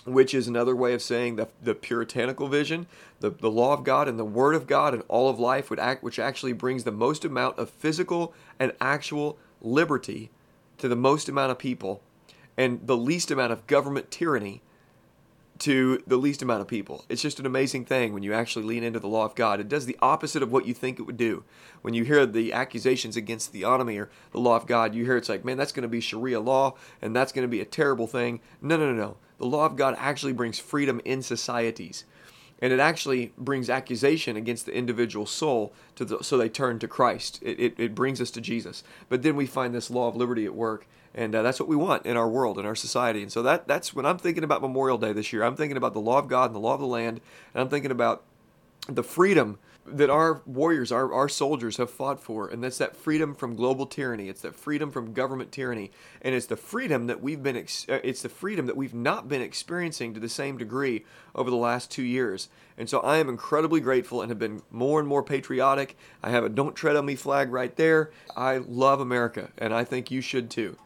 which 0.04 0.34
is 0.34 0.46
another 0.46 0.76
way 0.76 0.94
of 0.94 1.02
saying 1.02 1.34
the, 1.34 1.48
the 1.60 1.74
puritanical 1.74 2.46
vision, 2.46 2.86
the, 3.18 3.28
the 3.28 3.50
law 3.50 3.72
of 3.72 3.82
God 3.82 4.06
and 4.06 4.16
the 4.16 4.24
word 4.24 4.54
of 4.54 4.68
God 4.68 4.94
and 4.94 5.02
all 5.08 5.28
of 5.28 5.40
life, 5.40 5.68
would 5.68 5.80
act, 5.80 6.04
which 6.04 6.20
actually 6.20 6.52
brings 6.52 6.84
the 6.84 6.92
most 6.92 7.24
amount 7.24 7.58
of 7.58 7.68
physical 7.68 8.32
and 8.60 8.72
actual 8.80 9.36
liberty 9.60 10.30
to 10.78 10.88
the 10.88 10.96
most 10.96 11.28
amount 11.28 11.50
of 11.50 11.58
people 11.58 12.02
and 12.56 12.86
the 12.86 12.96
least 12.96 13.30
amount 13.30 13.52
of 13.52 13.66
government 13.66 14.10
tyranny 14.10 14.62
to 15.58 16.02
the 16.06 16.16
least 16.16 16.42
amount 16.42 16.60
of 16.60 16.68
people. 16.68 17.04
It's 17.08 17.22
just 17.22 17.40
an 17.40 17.46
amazing 17.46 17.86
thing 17.86 18.12
when 18.12 18.22
you 18.22 18.34
actually 18.34 18.64
lean 18.64 18.84
into 18.84 19.00
the 19.00 19.08
law 19.08 19.24
of 19.24 19.34
God. 19.34 19.60
It 19.60 19.68
does 19.68 19.86
the 19.86 19.96
opposite 20.02 20.42
of 20.42 20.52
what 20.52 20.66
you 20.66 20.74
think 20.74 20.98
it 20.98 21.04
would 21.04 21.16
do. 21.16 21.44
When 21.82 21.94
you 21.94 22.04
hear 22.04 22.26
the 22.26 22.52
accusations 22.52 23.16
against 23.16 23.52
theonomy 23.52 23.98
or 24.00 24.10
the 24.32 24.40
law 24.40 24.56
of 24.56 24.66
God, 24.66 24.94
you 24.94 25.04
hear 25.04 25.16
it's 25.16 25.28
like, 25.28 25.44
man, 25.44 25.56
that's 25.56 25.72
going 25.72 25.82
to 25.82 25.88
be 25.88 26.00
Sharia 26.00 26.40
law 26.40 26.74
and 27.00 27.16
that's 27.16 27.32
going 27.32 27.44
to 27.44 27.48
be 27.48 27.60
a 27.60 27.66
terrible 27.66 28.06
thing. 28.06 28.40
No, 28.60 28.76
no, 28.76 28.92
no, 28.92 28.98
no. 28.98 29.16
The 29.38 29.46
law 29.46 29.66
of 29.66 29.76
God 29.76 29.96
actually 29.98 30.32
brings 30.32 30.58
freedom 30.58 31.00
in 31.04 31.22
societies. 31.22 32.04
And 32.60 32.72
it 32.72 32.80
actually 32.80 33.32
brings 33.36 33.68
accusation 33.68 34.36
against 34.36 34.64
the 34.64 34.74
individual 34.74 35.26
soul 35.26 35.74
to 35.96 36.04
the, 36.04 36.22
so 36.22 36.38
they 36.38 36.48
turn 36.48 36.78
to 36.78 36.88
Christ. 36.88 37.38
It, 37.42 37.60
it, 37.60 37.74
it 37.78 37.94
brings 37.94 38.20
us 38.20 38.30
to 38.30 38.40
Jesus. 38.40 38.82
But 39.08 39.22
then 39.22 39.36
we 39.36 39.46
find 39.46 39.74
this 39.74 39.90
law 39.90 40.08
of 40.08 40.16
liberty 40.16 40.46
at 40.46 40.54
work 40.54 40.86
and 41.16 41.34
uh, 41.34 41.42
that's 41.42 41.58
what 41.58 41.68
we 41.68 41.76
want 41.76 42.04
in 42.04 42.16
our 42.16 42.28
world, 42.28 42.58
in 42.58 42.66
our 42.66 42.74
society. 42.74 43.22
And 43.22 43.32
so 43.32 43.42
that 43.42 43.66
that's 43.66 43.94
when 43.94 44.04
I'm 44.04 44.18
thinking 44.18 44.44
about 44.44 44.60
Memorial 44.60 44.98
Day 44.98 45.14
this 45.14 45.32
year. 45.32 45.42
I'm 45.42 45.56
thinking 45.56 45.78
about 45.78 45.94
the 45.94 46.00
law 46.00 46.18
of 46.18 46.28
God 46.28 46.46
and 46.46 46.54
the 46.54 46.60
law 46.60 46.74
of 46.74 46.80
the 46.80 46.86
land, 46.86 47.22
and 47.54 47.62
I'm 47.62 47.70
thinking 47.70 47.90
about 47.90 48.22
the 48.86 49.02
freedom 49.02 49.58
that 49.88 50.10
our 50.10 50.42
warriors, 50.46 50.90
our, 50.90 51.12
our 51.12 51.28
soldiers 51.28 51.76
have 51.76 51.90
fought 51.90 52.20
for, 52.22 52.48
and 52.48 52.62
that's 52.62 52.78
that 52.78 52.96
freedom 52.96 53.34
from 53.34 53.54
global 53.54 53.86
tyranny. 53.86 54.28
It's 54.28 54.42
that 54.42 54.54
freedom 54.54 54.90
from 54.90 55.12
government 55.12 55.52
tyranny, 55.52 55.90
and 56.22 56.34
it's 56.34 56.46
the 56.46 56.56
freedom 56.56 57.06
that 57.06 57.22
we've 57.22 57.42
been. 57.42 57.56
Ex- 57.56 57.86
uh, 57.88 58.00
it's 58.02 58.22
the 58.22 58.28
freedom 58.28 58.66
that 58.66 58.76
we've 58.76 58.94
not 58.94 59.28
been 59.28 59.42
experiencing 59.42 60.14
to 60.14 60.20
the 60.20 60.28
same 60.28 60.58
degree 60.58 61.04
over 61.34 61.50
the 61.50 61.56
last 61.56 61.90
two 61.90 62.02
years. 62.02 62.48
And 62.78 62.88
so 62.88 63.00
I 63.00 63.18
am 63.18 63.28
incredibly 63.28 63.80
grateful 63.80 64.20
and 64.20 64.30
have 64.30 64.38
been 64.38 64.62
more 64.70 65.00
and 65.00 65.08
more 65.08 65.22
patriotic. 65.22 65.96
I 66.22 66.30
have 66.30 66.44
a 66.44 66.48
"Don't 66.48 66.74
Tread 66.74 66.96
on 66.96 67.06
Me" 67.06 67.14
flag 67.14 67.52
right 67.52 67.74
there. 67.76 68.10
I 68.36 68.58
love 68.58 69.00
America, 69.00 69.50
and 69.58 69.72
I 69.72 69.84
think 69.84 70.10
you 70.10 70.20
should 70.20 70.50
too. 70.50 70.76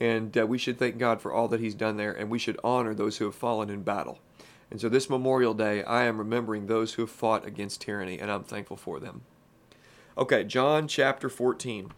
And 0.00 0.36
uh, 0.36 0.46
we 0.46 0.58
should 0.58 0.78
thank 0.78 0.98
God 0.98 1.20
for 1.20 1.32
all 1.32 1.48
that 1.48 1.60
He's 1.60 1.74
done 1.74 1.96
there, 1.96 2.12
and 2.12 2.30
we 2.30 2.38
should 2.38 2.58
honor 2.64 2.94
those 2.94 3.18
who 3.18 3.26
have 3.26 3.34
fallen 3.34 3.70
in 3.70 3.82
battle. 3.82 4.18
And 4.70 4.80
so 4.80 4.88
this 4.88 5.08
Memorial 5.08 5.54
Day, 5.54 5.82
I 5.84 6.04
am 6.04 6.18
remembering 6.18 6.66
those 6.66 6.94
who 6.94 7.02
have 7.02 7.10
fought 7.10 7.46
against 7.46 7.80
tyranny, 7.80 8.18
and 8.18 8.30
I'm 8.30 8.42
thankful 8.42 8.76
for 8.76 8.98
them. 8.98 9.22
Okay, 10.18 10.44
John 10.44 10.88
chapter 10.88 11.28
14. 11.28 11.92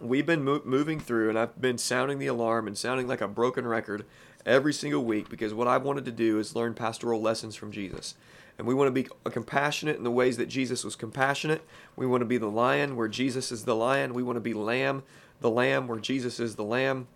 We've 0.00 0.26
been 0.26 0.44
mo- 0.44 0.62
moving 0.64 1.00
through, 1.00 1.30
and 1.30 1.38
I've 1.38 1.58
been 1.60 1.78
sounding 1.78 2.18
the 2.18 2.26
alarm 2.26 2.66
and 2.66 2.76
sounding 2.76 3.08
like 3.08 3.22
a 3.22 3.28
broken 3.28 3.66
record 3.66 4.04
every 4.44 4.72
single 4.72 5.04
week 5.04 5.28
because 5.28 5.54
what 5.54 5.66
I've 5.66 5.82
wanted 5.82 6.04
to 6.04 6.12
do 6.12 6.38
is 6.38 6.54
learn 6.54 6.74
pastoral 6.74 7.20
lessons 7.20 7.56
from 7.56 7.72
Jesus. 7.72 8.14
And 8.58 8.66
we 8.66 8.74
want 8.74 8.88
to 8.88 9.02
be 9.02 9.08
compassionate 9.24 9.96
in 9.96 10.04
the 10.04 10.10
ways 10.10 10.36
that 10.36 10.48
Jesus 10.48 10.84
was 10.84 10.96
compassionate. 10.96 11.62
We 11.94 12.06
want 12.06 12.22
to 12.22 12.26
be 12.26 12.38
the 12.38 12.50
lion 12.50 12.96
where 12.96 13.08
Jesus 13.08 13.52
is 13.52 13.64
the 13.64 13.76
lion. 13.76 14.14
We 14.14 14.22
want 14.22 14.36
to 14.36 14.40
be 14.40 14.54
lamb, 14.54 15.02
the 15.40 15.50
lamb 15.50 15.88
where 15.88 15.98
Jesus 15.98 16.40
is 16.40 16.56
the 16.56 16.64
lamb. 16.64 17.08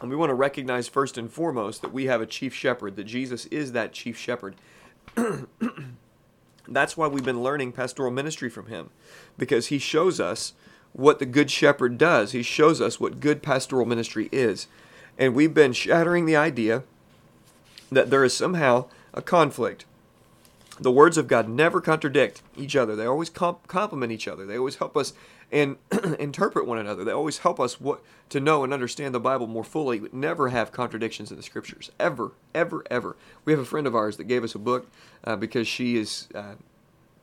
And 0.00 0.10
we 0.10 0.16
want 0.16 0.30
to 0.30 0.34
recognize 0.34 0.88
first 0.88 1.16
and 1.16 1.30
foremost 1.30 1.82
that 1.82 1.92
we 1.92 2.06
have 2.06 2.20
a 2.20 2.26
chief 2.26 2.54
shepherd, 2.54 2.96
that 2.96 3.04
Jesus 3.04 3.46
is 3.46 3.72
that 3.72 3.92
chief 3.92 4.18
shepherd. 4.18 4.56
That's 6.68 6.96
why 6.96 7.06
we've 7.06 7.24
been 7.24 7.42
learning 7.42 7.72
pastoral 7.72 8.10
ministry 8.10 8.48
from 8.48 8.66
him, 8.66 8.90
because 9.36 9.68
he 9.68 9.78
shows 9.78 10.20
us 10.20 10.54
what 10.92 11.18
the 11.18 11.26
good 11.26 11.50
shepherd 11.50 11.98
does. 11.98 12.32
He 12.32 12.42
shows 12.42 12.80
us 12.80 13.00
what 13.00 13.20
good 13.20 13.42
pastoral 13.42 13.86
ministry 13.86 14.28
is. 14.32 14.66
And 15.18 15.34
we've 15.34 15.54
been 15.54 15.72
shattering 15.72 16.26
the 16.26 16.36
idea 16.36 16.84
that 17.90 18.10
there 18.10 18.24
is 18.24 18.34
somehow 18.34 18.86
a 19.12 19.22
conflict. 19.22 19.84
The 20.80 20.90
words 20.90 21.18
of 21.18 21.28
God 21.28 21.48
never 21.48 21.80
contradict 21.80 22.42
each 22.56 22.76
other. 22.76 22.96
They 22.96 23.04
always 23.04 23.28
comp- 23.28 23.66
complement 23.66 24.10
each 24.10 24.26
other. 24.26 24.46
They 24.46 24.56
always 24.56 24.76
help 24.76 24.96
us 24.96 25.12
and 25.52 25.76
interpret 26.18 26.66
one 26.66 26.78
another. 26.78 27.04
They 27.04 27.12
always 27.12 27.38
help 27.38 27.60
us 27.60 27.78
what 27.78 28.00
to 28.30 28.40
know 28.40 28.64
and 28.64 28.72
understand 28.72 29.14
the 29.14 29.20
Bible 29.20 29.46
more 29.46 29.64
fully. 29.64 30.00
We 30.00 30.08
never 30.12 30.48
have 30.48 30.72
contradictions 30.72 31.30
in 31.30 31.36
the 31.36 31.42
Scriptures, 31.42 31.90
ever, 32.00 32.32
ever, 32.54 32.82
ever. 32.90 33.16
We 33.44 33.52
have 33.52 33.60
a 33.60 33.66
friend 33.66 33.86
of 33.86 33.94
ours 33.94 34.16
that 34.16 34.24
gave 34.24 34.42
us 34.42 34.54
a 34.54 34.58
book 34.58 34.90
uh, 35.24 35.36
because 35.36 35.68
she 35.68 35.96
is, 35.96 36.28
uh, 36.34 36.54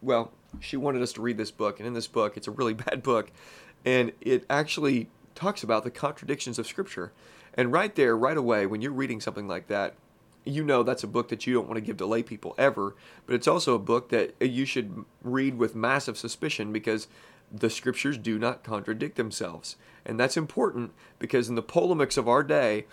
well, 0.02 0.32
she 0.60 0.78
wanted 0.78 1.02
us 1.02 1.12
to 1.14 1.22
read 1.22 1.38
this 1.38 1.52
book, 1.52 1.80
and 1.80 1.88
in 1.88 1.94
this 1.94 2.08
book, 2.08 2.38
it's 2.38 2.48
a 2.48 2.52
really 2.52 2.74
bad 2.86 3.02
book, 3.02 3.32
and 3.84 4.12
it 4.22 4.46
actually 4.50 5.10
talks 5.34 5.64
about 5.64 5.84
the 5.84 5.92
contradictions 5.92 6.60
of 6.60 6.68
Scripture. 6.68 7.12
And 7.56 7.72
right 7.72 7.96
there, 7.96 8.16
right 8.16 8.38
away, 8.38 8.68
when 8.68 8.82
you're 8.82 8.92
reading 8.92 9.20
something 9.20 9.48
like 9.48 9.68
that, 9.68 9.96
you 10.50 10.64
know 10.64 10.84
that's 10.84 11.04
a 11.04 11.08
book 11.08 11.30
that 11.30 11.46
you 11.48 11.54
don't 11.54 11.68
want 11.68 11.78
to 11.78 11.86
give 11.86 11.98
to 11.98 12.06
lay 12.06 12.24
people 12.24 12.56
ever, 12.58 12.96
but 13.26 13.36
it's 13.36 13.48
also 13.48 13.76
a 13.76 13.80
book 13.80 14.10
that 14.10 14.34
you 14.42 14.66
should 14.66 15.06
read 15.24 15.58
with 15.58 15.76
massive 15.76 16.18
suspicion 16.18 16.72
because 16.72 17.08
the 17.52 17.70
scriptures 17.70 18.18
do 18.18 18.38
not 18.38 18.64
contradict 18.64 19.16
themselves. 19.16 19.76
And 20.06 20.20
that's 20.20 20.38
important 20.38 20.92
because 21.18 21.50
in 21.50 21.56
the 21.56 21.62
polemics 21.62 22.18
of 22.18 22.28
our 22.28 22.44
day, 22.44 22.86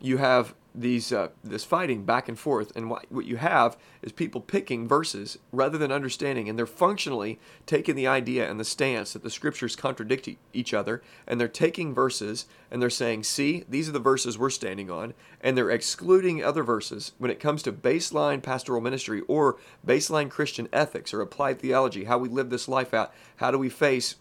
you 0.00 0.18
have 0.18 0.54
these 0.80 1.12
uh, 1.12 1.28
this 1.42 1.64
fighting 1.64 2.04
back 2.04 2.28
and 2.28 2.38
forth, 2.38 2.74
and 2.76 2.90
what, 2.90 3.06
what 3.10 3.24
you 3.24 3.36
have 3.36 3.76
is 4.02 4.12
people 4.12 4.40
picking 4.40 4.86
verses 4.86 5.38
rather 5.52 5.78
than 5.78 5.92
understanding, 5.92 6.48
and 6.48 6.58
they're 6.58 6.66
functionally 6.66 7.38
taking 7.66 7.94
the 7.94 8.06
idea 8.06 8.48
and 8.48 8.58
the 8.58 8.64
stance 8.64 9.12
that 9.12 9.22
the 9.22 9.30
scriptures 9.30 9.76
contradict 9.76 10.28
e- 10.28 10.38
each 10.52 10.72
other, 10.72 11.02
and 11.26 11.40
they're 11.40 11.48
taking 11.48 11.94
verses 11.94 12.46
and 12.70 12.80
they're 12.80 12.90
saying, 12.90 13.24
"See, 13.24 13.64
these 13.68 13.88
are 13.88 13.92
the 13.92 13.98
verses 13.98 14.38
we're 14.38 14.50
standing 14.50 14.90
on," 14.90 15.14
and 15.40 15.56
they're 15.56 15.70
excluding 15.70 16.42
other 16.42 16.62
verses 16.62 17.12
when 17.18 17.30
it 17.30 17.40
comes 17.40 17.62
to 17.62 17.72
baseline 17.72 18.42
pastoral 18.42 18.80
ministry 18.80 19.22
or 19.28 19.56
baseline 19.86 20.30
Christian 20.30 20.68
ethics 20.72 21.12
or 21.12 21.20
applied 21.20 21.58
theology, 21.58 22.04
how 22.04 22.18
we 22.18 22.28
live 22.28 22.50
this 22.50 22.68
life 22.68 22.94
out, 22.94 23.12
how 23.36 23.50
do 23.50 23.58
we 23.58 23.68
face 23.68 24.16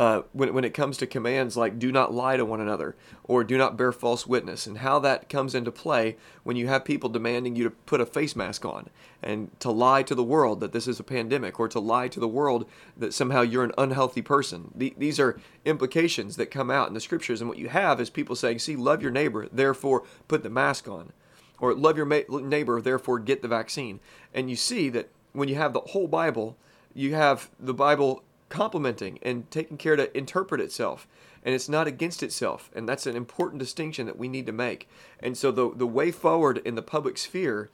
uh, 0.00 0.22
when, 0.32 0.54
when 0.54 0.64
it 0.64 0.72
comes 0.72 0.96
to 0.96 1.06
commands 1.06 1.58
like 1.58 1.78
do 1.78 1.92
not 1.92 2.14
lie 2.14 2.38
to 2.38 2.44
one 2.46 2.58
another 2.58 2.96
or 3.22 3.44
do 3.44 3.58
not 3.58 3.76
bear 3.76 3.92
false 3.92 4.26
witness, 4.26 4.66
and 4.66 4.78
how 4.78 4.98
that 4.98 5.28
comes 5.28 5.54
into 5.54 5.70
play 5.70 6.16
when 6.42 6.56
you 6.56 6.68
have 6.68 6.86
people 6.86 7.10
demanding 7.10 7.54
you 7.54 7.64
to 7.64 7.70
put 7.70 8.00
a 8.00 8.06
face 8.06 8.34
mask 8.34 8.64
on 8.64 8.88
and 9.22 9.50
to 9.60 9.70
lie 9.70 10.02
to 10.02 10.14
the 10.14 10.24
world 10.24 10.60
that 10.60 10.72
this 10.72 10.88
is 10.88 10.98
a 10.98 11.04
pandemic 11.04 11.60
or 11.60 11.68
to 11.68 11.78
lie 11.78 12.08
to 12.08 12.18
the 12.18 12.26
world 12.26 12.64
that 12.96 13.12
somehow 13.12 13.42
you're 13.42 13.62
an 13.62 13.74
unhealthy 13.76 14.22
person. 14.22 14.70
The, 14.74 14.94
these 14.96 15.20
are 15.20 15.38
implications 15.66 16.36
that 16.36 16.46
come 16.46 16.70
out 16.70 16.88
in 16.88 16.94
the 16.94 17.00
scriptures, 17.00 17.42
and 17.42 17.50
what 17.50 17.58
you 17.58 17.68
have 17.68 18.00
is 18.00 18.08
people 18.08 18.36
saying, 18.36 18.60
see, 18.60 18.76
love 18.76 19.02
your 19.02 19.10
neighbor, 19.10 19.48
therefore 19.52 20.04
put 20.28 20.42
the 20.42 20.48
mask 20.48 20.88
on. 20.88 21.12
Or 21.58 21.74
love 21.74 21.98
your 21.98 22.06
ma- 22.06 22.20
neighbor, 22.30 22.80
therefore 22.80 23.18
get 23.18 23.42
the 23.42 23.48
vaccine. 23.48 24.00
And 24.32 24.48
you 24.48 24.56
see 24.56 24.88
that 24.88 25.10
when 25.34 25.50
you 25.50 25.56
have 25.56 25.74
the 25.74 25.80
whole 25.80 26.08
Bible, 26.08 26.56
you 26.94 27.14
have 27.14 27.50
the 27.60 27.74
Bible 27.74 28.24
complementing 28.50 29.18
and 29.22 29.50
taking 29.50 29.78
care 29.78 29.96
to 29.96 30.14
interpret 30.16 30.60
itself. 30.60 31.08
And 31.42 31.54
it's 31.54 31.68
not 31.68 31.86
against 31.86 32.22
itself. 32.22 32.70
And 32.74 32.86
that's 32.86 33.06
an 33.06 33.16
important 33.16 33.60
distinction 33.60 34.04
that 34.04 34.18
we 34.18 34.28
need 34.28 34.44
to 34.44 34.52
make. 34.52 34.86
And 35.20 35.38
so 35.38 35.50
the, 35.50 35.72
the 35.74 35.86
way 35.86 36.10
forward 36.10 36.58
in 36.58 36.74
the 36.74 36.82
public 36.82 37.16
sphere 37.16 37.70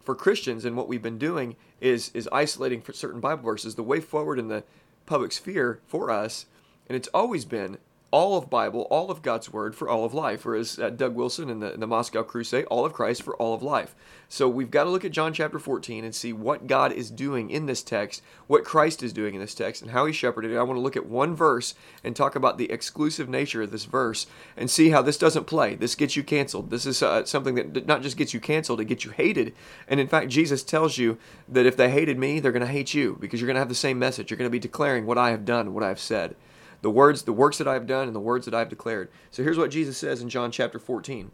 for 0.00 0.14
christians 0.14 0.64
and 0.64 0.74
what 0.74 0.88
we've 0.88 1.02
been 1.02 1.18
doing 1.18 1.54
is 1.82 2.10
is 2.14 2.26
isolating 2.32 2.80
for 2.80 2.94
certain 2.94 3.20
bible 3.20 3.42
verses. 3.42 3.74
The 3.74 3.82
way 3.82 4.00
forward 4.00 4.38
in 4.38 4.48
the 4.48 4.64
public 5.04 5.32
sphere 5.32 5.80
for 5.86 6.10
us 6.10 6.46
and 6.88 6.96
it's 6.96 7.08
always 7.08 7.44
been 7.44 7.78
all 8.10 8.38
of 8.38 8.48
Bible, 8.48 8.82
all 8.90 9.10
of 9.10 9.20
God's 9.20 9.52
Word 9.52 9.74
for 9.74 9.88
all 9.88 10.04
of 10.04 10.14
life, 10.14 10.46
or 10.46 10.54
as 10.54 10.78
uh, 10.78 10.88
Doug 10.88 11.14
Wilson 11.14 11.50
in 11.50 11.60
the, 11.60 11.70
the 11.70 11.86
Moscow 11.86 12.22
Crusade, 12.22 12.64
all 12.66 12.86
of 12.86 12.94
Christ 12.94 13.22
for 13.22 13.36
all 13.36 13.52
of 13.52 13.62
life. 13.62 13.94
So 14.30 14.48
we've 14.48 14.70
got 14.70 14.84
to 14.84 14.90
look 14.90 15.04
at 15.04 15.12
John 15.12 15.34
chapter 15.34 15.58
14 15.58 16.04
and 16.04 16.14
see 16.14 16.32
what 16.32 16.66
God 16.66 16.92
is 16.92 17.10
doing 17.10 17.50
in 17.50 17.66
this 17.66 17.82
text, 17.82 18.22
what 18.46 18.64
Christ 18.64 19.02
is 19.02 19.12
doing 19.12 19.34
in 19.34 19.40
this 19.40 19.54
text, 19.54 19.82
and 19.82 19.90
how 19.90 20.06
he 20.06 20.12
shepherded 20.12 20.50
it. 20.50 20.56
I 20.56 20.62
want 20.62 20.78
to 20.78 20.82
look 20.82 20.96
at 20.96 21.06
one 21.06 21.34
verse 21.34 21.74
and 22.02 22.16
talk 22.16 22.34
about 22.34 22.56
the 22.56 22.70
exclusive 22.70 23.28
nature 23.28 23.62
of 23.62 23.70
this 23.70 23.84
verse 23.84 24.26
and 24.56 24.70
see 24.70 24.88
how 24.88 25.02
this 25.02 25.18
doesn't 25.18 25.46
play. 25.46 25.74
This 25.74 25.94
gets 25.94 26.16
you 26.16 26.22
canceled. 26.22 26.70
This 26.70 26.86
is 26.86 27.02
uh, 27.02 27.26
something 27.26 27.54
that 27.56 27.86
not 27.86 28.02
just 28.02 28.16
gets 28.16 28.32
you 28.32 28.40
canceled, 28.40 28.80
it 28.80 28.86
gets 28.86 29.04
you 29.04 29.10
hated. 29.10 29.54
And 29.86 30.00
in 30.00 30.08
fact, 30.08 30.28
Jesus 30.28 30.62
tells 30.62 30.96
you 30.96 31.18
that 31.46 31.66
if 31.66 31.76
they 31.76 31.90
hated 31.90 32.18
me, 32.18 32.40
they're 32.40 32.52
going 32.52 32.60
to 32.60 32.66
hate 32.66 32.94
you 32.94 33.18
because 33.20 33.40
you're 33.40 33.46
going 33.46 33.56
to 33.56 33.60
have 33.60 33.68
the 33.68 33.74
same 33.74 33.98
message. 33.98 34.30
You're 34.30 34.38
going 34.38 34.50
to 34.50 34.50
be 34.50 34.58
declaring 34.58 35.04
what 35.04 35.18
I 35.18 35.30
have 35.30 35.44
done, 35.44 35.74
what 35.74 35.84
I 35.84 35.88
have 35.88 36.00
said 36.00 36.36
the 36.82 36.90
words, 36.90 37.22
the 37.22 37.32
works 37.32 37.58
that 37.58 37.68
I 37.68 37.74
have 37.74 37.86
done, 37.86 38.06
and 38.06 38.14
the 38.14 38.20
words 38.20 38.44
that 38.44 38.54
I 38.54 38.60
have 38.60 38.68
declared. 38.68 39.08
So 39.30 39.42
here's 39.42 39.58
what 39.58 39.70
Jesus 39.70 39.98
says 39.98 40.22
in 40.22 40.28
John 40.28 40.50
chapter 40.50 40.78
14. 40.78 41.30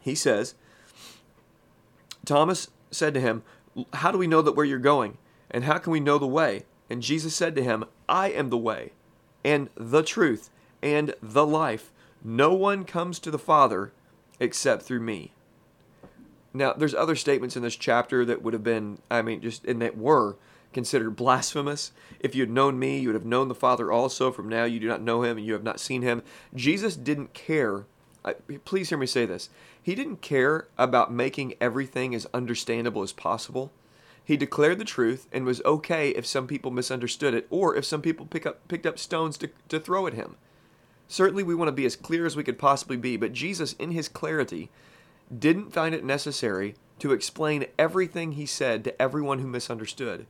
He 0.00 0.14
says, 0.14 0.54
Thomas 2.24 2.68
said 2.90 3.14
to 3.14 3.20
him, 3.20 3.42
How 3.94 4.10
do 4.10 4.18
we 4.18 4.26
know 4.26 4.42
that 4.42 4.56
where 4.56 4.64
you're 4.64 4.78
going? 4.78 5.18
And 5.50 5.64
how 5.64 5.78
can 5.78 5.92
we 5.92 6.00
know 6.00 6.18
the 6.18 6.26
way? 6.26 6.64
And 6.90 7.02
Jesus 7.02 7.34
said 7.34 7.54
to 7.56 7.62
him, 7.62 7.84
I 8.08 8.30
am 8.30 8.50
the 8.50 8.58
way, 8.58 8.92
and 9.44 9.68
the 9.76 10.02
truth, 10.02 10.50
and 10.82 11.14
the 11.22 11.46
life. 11.46 11.92
No 12.22 12.52
one 12.54 12.84
comes 12.84 13.18
to 13.20 13.30
the 13.30 13.38
Father 13.38 13.92
except 14.40 14.82
through 14.82 15.00
me. 15.00 15.32
Now, 16.52 16.72
there's 16.72 16.94
other 16.94 17.16
statements 17.16 17.56
in 17.56 17.62
this 17.62 17.76
chapter 17.76 18.24
that 18.24 18.42
would 18.42 18.54
have 18.54 18.64
been, 18.64 18.98
I 19.10 19.22
mean, 19.22 19.40
just, 19.40 19.64
and 19.64 19.80
that 19.82 19.98
were 19.98 20.36
considered 20.72 21.16
blasphemous. 21.16 21.92
If 22.20 22.34
you 22.34 22.42
had 22.42 22.50
known 22.50 22.78
me, 22.78 22.98
you 22.98 23.08
would 23.08 23.14
have 23.14 23.24
known 23.24 23.48
the 23.48 23.54
Father 23.54 23.90
also. 23.92 24.30
From 24.30 24.48
now 24.48 24.64
you 24.64 24.80
do 24.80 24.88
not 24.88 25.02
know 25.02 25.22
him 25.22 25.36
and 25.38 25.46
you 25.46 25.52
have 25.52 25.62
not 25.62 25.80
seen 25.80 26.02
him. 26.02 26.22
Jesus 26.54 26.96
didn't 26.96 27.34
care. 27.34 27.86
Uh, 28.24 28.34
please 28.64 28.88
hear 28.88 28.98
me 28.98 29.06
say 29.06 29.26
this. 29.26 29.48
He 29.80 29.94
didn't 29.94 30.20
care 30.20 30.68
about 30.76 31.12
making 31.12 31.54
everything 31.60 32.14
as 32.14 32.26
understandable 32.34 33.02
as 33.02 33.12
possible. 33.12 33.72
He 34.24 34.36
declared 34.36 34.78
the 34.78 34.84
truth 34.84 35.28
and 35.32 35.44
was 35.44 35.62
okay 35.64 36.10
if 36.10 36.26
some 36.26 36.48
people 36.48 36.72
misunderstood 36.72 37.32
it 37.32 37.46
or 37.48 37.76
if 37.76 37.84
some 37.84 38.02
people 38.02 38.26
pick 38.26 38.44
up, 38.44 38.66
picked 38.66 38.84
up 38.84 38.98
stones 38.98 39.38
to, 39.38 39.50
to 39.68 39.78
throw 39.78 40.08
at 40.08 40.14
him. 40.14 40.34
Certainly, 41.06 41.44
we 41.44 41.54
want 41.54 41.68
to 41.68 41.72
be 41.72 41.86
as 41.86 41.94
clear 41.94 42.26
as 42.26 42.34
we 42.34 42.42
could 42.42 42.58
possibly 42.58 42.96
be, 42.96 43.16
but 43.16 43.32
Jesus, 43.32 43.74
in 43.74 43.92
his 43.92 44.08
clarity, 44.08 44.70
didn't 45.36 45.72
find 45.72 45.94
it 45.94 46.04
necessary 46.04 46.74
to 46.98 47.12
explain 47.12 47.66
everything 47.78 48.32
he 48.32 48.46
said 48.46 48.82
to 48.82 49.00
everyone 49.00 49.38
who 49.38 49.46
misunderstood. 49.46 50.26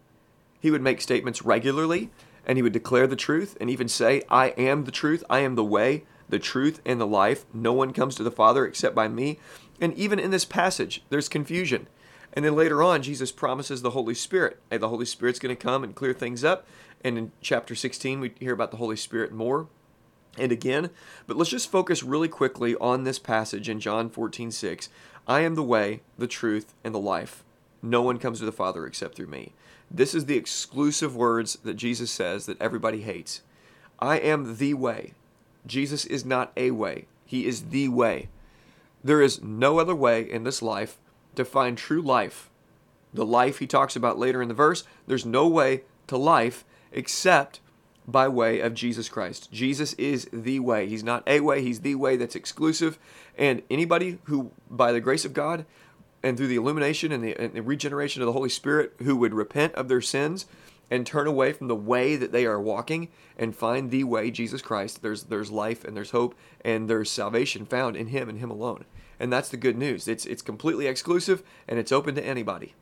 He 0.67 0.73
would 0.73 0.83
make 0.83 1.01
statements 1.01 1.43
regularly 1.43 2.11
and 2.45 2.59
he 2.59 2.63
would 2.63 2.73
declare 2.73 3.07
the 3.07 3.15
truth 3.15 3.57
and 3.61 3.71
even 3.71 3.87
say, 3.87 4.25
I 4.29 4.49
am 4.59 4.83
the 4.83 4.91
truth, 4.91 5.23
I 5.31 5.39
am 5.39 5.55
the 5.55 5.63
way, 5.63 6.03
the 6.29 6.41
truth, 6.41 6.81
and 6.85 7.01
the 7.01 7.07
life. 7.07 7.45
No 7.55 7.73
one 7.73 7.93
comes 7.93 8.17
to 8.17 8.25
the 8.25 8.33
Father 8.33 8.67
except 8.67 8.93
by 8.93 9.07
me. 9.07 9.39
And 9.81 9.95
even 9.95 10.19
in 10.19 10.33
this 10.33 10.45
passage, 10.45 11.05
there's 11.09 11.29
confusion. 11.29 11.87
And 12.33 12.45
then 12.45 12.57
later 12.57 12.83
on, 12.83 13.05
Jesus 13.05 13.31
promises 13.31 13.83
the 13.83 13.91
Holy 13.91 14.13
Spirit. 14.13 14.61
Hey, 14.69 14.79
the 14.79 14.89
Holy 14.89 15.07
Spirit's 15.07 15.39
going 15.39 15.55
to 15.55 15.63
come 15.63 15.85
and 15.85 15.95
clear 15.95 16.13
things 16.13 16.43
up. 16.43 16.67
And 17.05 17.17
in 17.17 17.31
chapter 17.41 17.77
16, 17.77 18.19
we 18.19 18.33
hear 18.41 18.53
about 18.53 18.73
the 18.73 18.79
Holy 18.79 18.97
Spirit 18.97 19.31
more 19.31 19.69
and 20.37 20.51
again. 20.51 20.91
But 21.29 21.37
let's 21.37 21.51
just 21.51 21.71
focus 21.71 22.03
really 22.03 22.27
quickly 22.27 22.75
on 22.81 23.05
this 23.05 23.21
passage 23.21 23.69
in 23.69 23.79
John 23.79 24.11
14, 24.11 24.51
6. 24.51 24.89
I 25.29 25.43
am 25.43 25.55
the 25.55 25.63
way, 25.63 26.01
the 26.19 26.27
truth, 26.27 26.75
and 26.83 26.93
the 26.93 26.99
life. 26.99 27.45
No 27.87 28.03
one 28.03 28.19
comes 28.19 28.41
to 28.41 28.45
the 28.45 28.53
Father 28.53 28.85
except 28.85 29.15
through 29.15 29.29
me. 29.29 29.53
This 29.89 30.13
is 30.13 30.27
the 30.27 30.37
exclusive 30.37 31.15
words 31.15 31.55
that 31.63 31.75
Jesus 31.75 32.11
says 32.11 32.47
that 32.47 32.61
everybody 32.61 33.03
hates. 33.03 33.43
I 34.01 34.19
am 34.19 34.57
the 34.57 34.75
way. 34.75 35.15
Jesus 35.67 36.05
is 36.05 36.25
not 36.25 36.53
a 36.57 36.73
way, 36.73 37.07
He 37.25 37.47
is 37.47 37.67
the 37.67 37.89
way. 37.89 38.29
There 39.05 39.23
is 39.23 39.41
no 39.41 39.79
other 39.79 39.95
way 39.95 40.29
in 40.29 40.43
this 40.43 40.63
life 40.63 40.99
to 41.37 41.45
find 41.45 41.79
true 41.79 42.03
life. 42.03 42.51
The 43.15 43.25
life 43.25 43.59
he 43.59 43.67
talks 43.67 43.95
about 43.95 44.19
later 44.19 44.43
in 44.43 44.49
the 44.49 44.55
verse, 44.55 44.83
there's 45.07 45.25
no 45.25 45.47
way 45.47 45.83
to 46.09 46.17
life 46.17 46.65
except 46.91 47.61
by 48.09 48.27
way 48.27 48.61
of 48.61 48.75
Jesus 48.75 49.09
Christ. 49.09 49.51
Jesus 49.53 49.93
is 49.95 50.29
the 50.33 50.59
way. 50.59 50.89
He's 50.89 51.05
not 51.05 51.23
a 51.27 51.41
way, 51.41 51.63
He's 51.63 51.81
the 51.81 51.95
way 51.95 52.17
that's 52.17 52.37
exclusive. 52.37 52.99
And 53.39 53.63
anybody 53.71 54.19
who, 54.25 54.51
by 54.69 54.93
the 54.93 55.01
grace 55.01 55.25
of 55.25 55.33
God, 55.33 55.65
and 56.27 56.37
through 56.37 56.49
the 56.49 56.57
illumination 56.57 57.13
and 57.13 57.23
the, 57.23 57.37
and 57.37 57.53
the, 57.53 57.63
regeneration 57.63 58.21
of 58.21 58.27
the 58.27 58.33
Holy 58.33 58.49
Spirit 58.49 58.95
who 59.05 59.15
would 59.15 59.33
repent 59.33 59.73
of 59.77 59.87
their 59.87 60.01
sins 60.01 60.47
and 60.91 61.07
turn 61.07 61.29
away 61.29 61.53
from 61.53 61.69
the 61.69 61.77
way 61.77 62.17
that 62.17 62.33
they 62.33 62.45
are 62.45 62.61
walking 62.61 63.09
and 63.39 63.55
find 63.55 63.93
the 63.93 64.03
way 64.03 64.33
Jesus 64.33 64.61
Christ 64.61 65.03
there's 65.03 65.25
there's 65.25 65.53
life 65.53 65.85
and 65.85 65.97
there's 65.97 66.11
hope 66.11 66.35
and 66.65 66.91
there's 66.91 67.13
salvation 67.13 67.65
found 67.65 67.97
in 67.97 68.09
him 68.09 68.29
and 68.29 68.41
him 68.41 68.51
alone. 68.51 68.85
And 69.21 69.33
that's 69.33 69.49
the 69.49 69.57
good 69.57 69.79
news. 69.79 70.09
It's 70.09 70.27
it's 70.27 70.43
completely 70.43 70.89
exclusive 70.89 71.45
and 71.69 71.79
it's 71.79 71.93
open 71.93 72.17
to 72.17 72.27
anybody. 72.27 72.75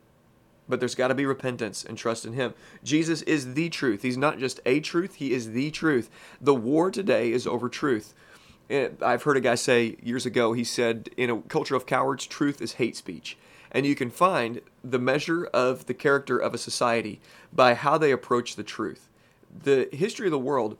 But 0.67 0.81
there's 0.81 0.95
got 0.95 1.09
to 1.09 1.15
be 1.15 1.27
repentance 1.27 1.85
and 1.85 1.99
trust 1.99 2.25
in 2.25 2.33
him. 2.33 2.55
Jesus 2.83 3.21
is 3.23 3.53
the 3.53 3.69
truth. 3.69 4.01
He's 4.01 4.17
not 4.17 4.39
just 4.39 4.61
a 4.65 4.81
truth 4.81 5.17
he 5.17 5.33
is 5.33 5.53
the 5.53 5.71
truth. 5.71 6.09
The 6.41 6.55
war 6.55 6.91
today 6.91 7.31
is 7.31 7.47
over 7.47 7.69
truth 7.69 8.15
I've 8.71 9.23
heard 9.23 9.37
a 9.37 9.41
guy 9.41 9.55
say 9.55 9.97
years 10.03 10.27
ago, 10.27 10.53
he 10.53 10.65
said, 10.65 11.11
in 11.17 11.31
a 11.31 11.41
culture 11.43 11.75
of 11.75 11.87
cowards, 11.87 12.27
truth 12.27 12.63
is 12.63 12.75
hate 12.75 12.97
speech. 12.97 13.37
And 13.71 13.85
you 13.85 13.95
can 13.95 14.11
find 14.11 14.61
the 14.83 14.99
measure 14.99 15.47
of 15.47 15.87
the 15.87 15.95
character 15.95 16.39
of 16.39 16.55
a 16.55 16.59
society 16.59 17.21
by 17.53 17.75
how 17.75 17.99
they 17.99 18.13
approach 18.13 18.57
the 18.57 18.63
truth. 18.63 19.09
The 19.63 19.89
history 19.93 20.27
of 20.27 20.33
the 20.33 20.39
world 20.39 20.79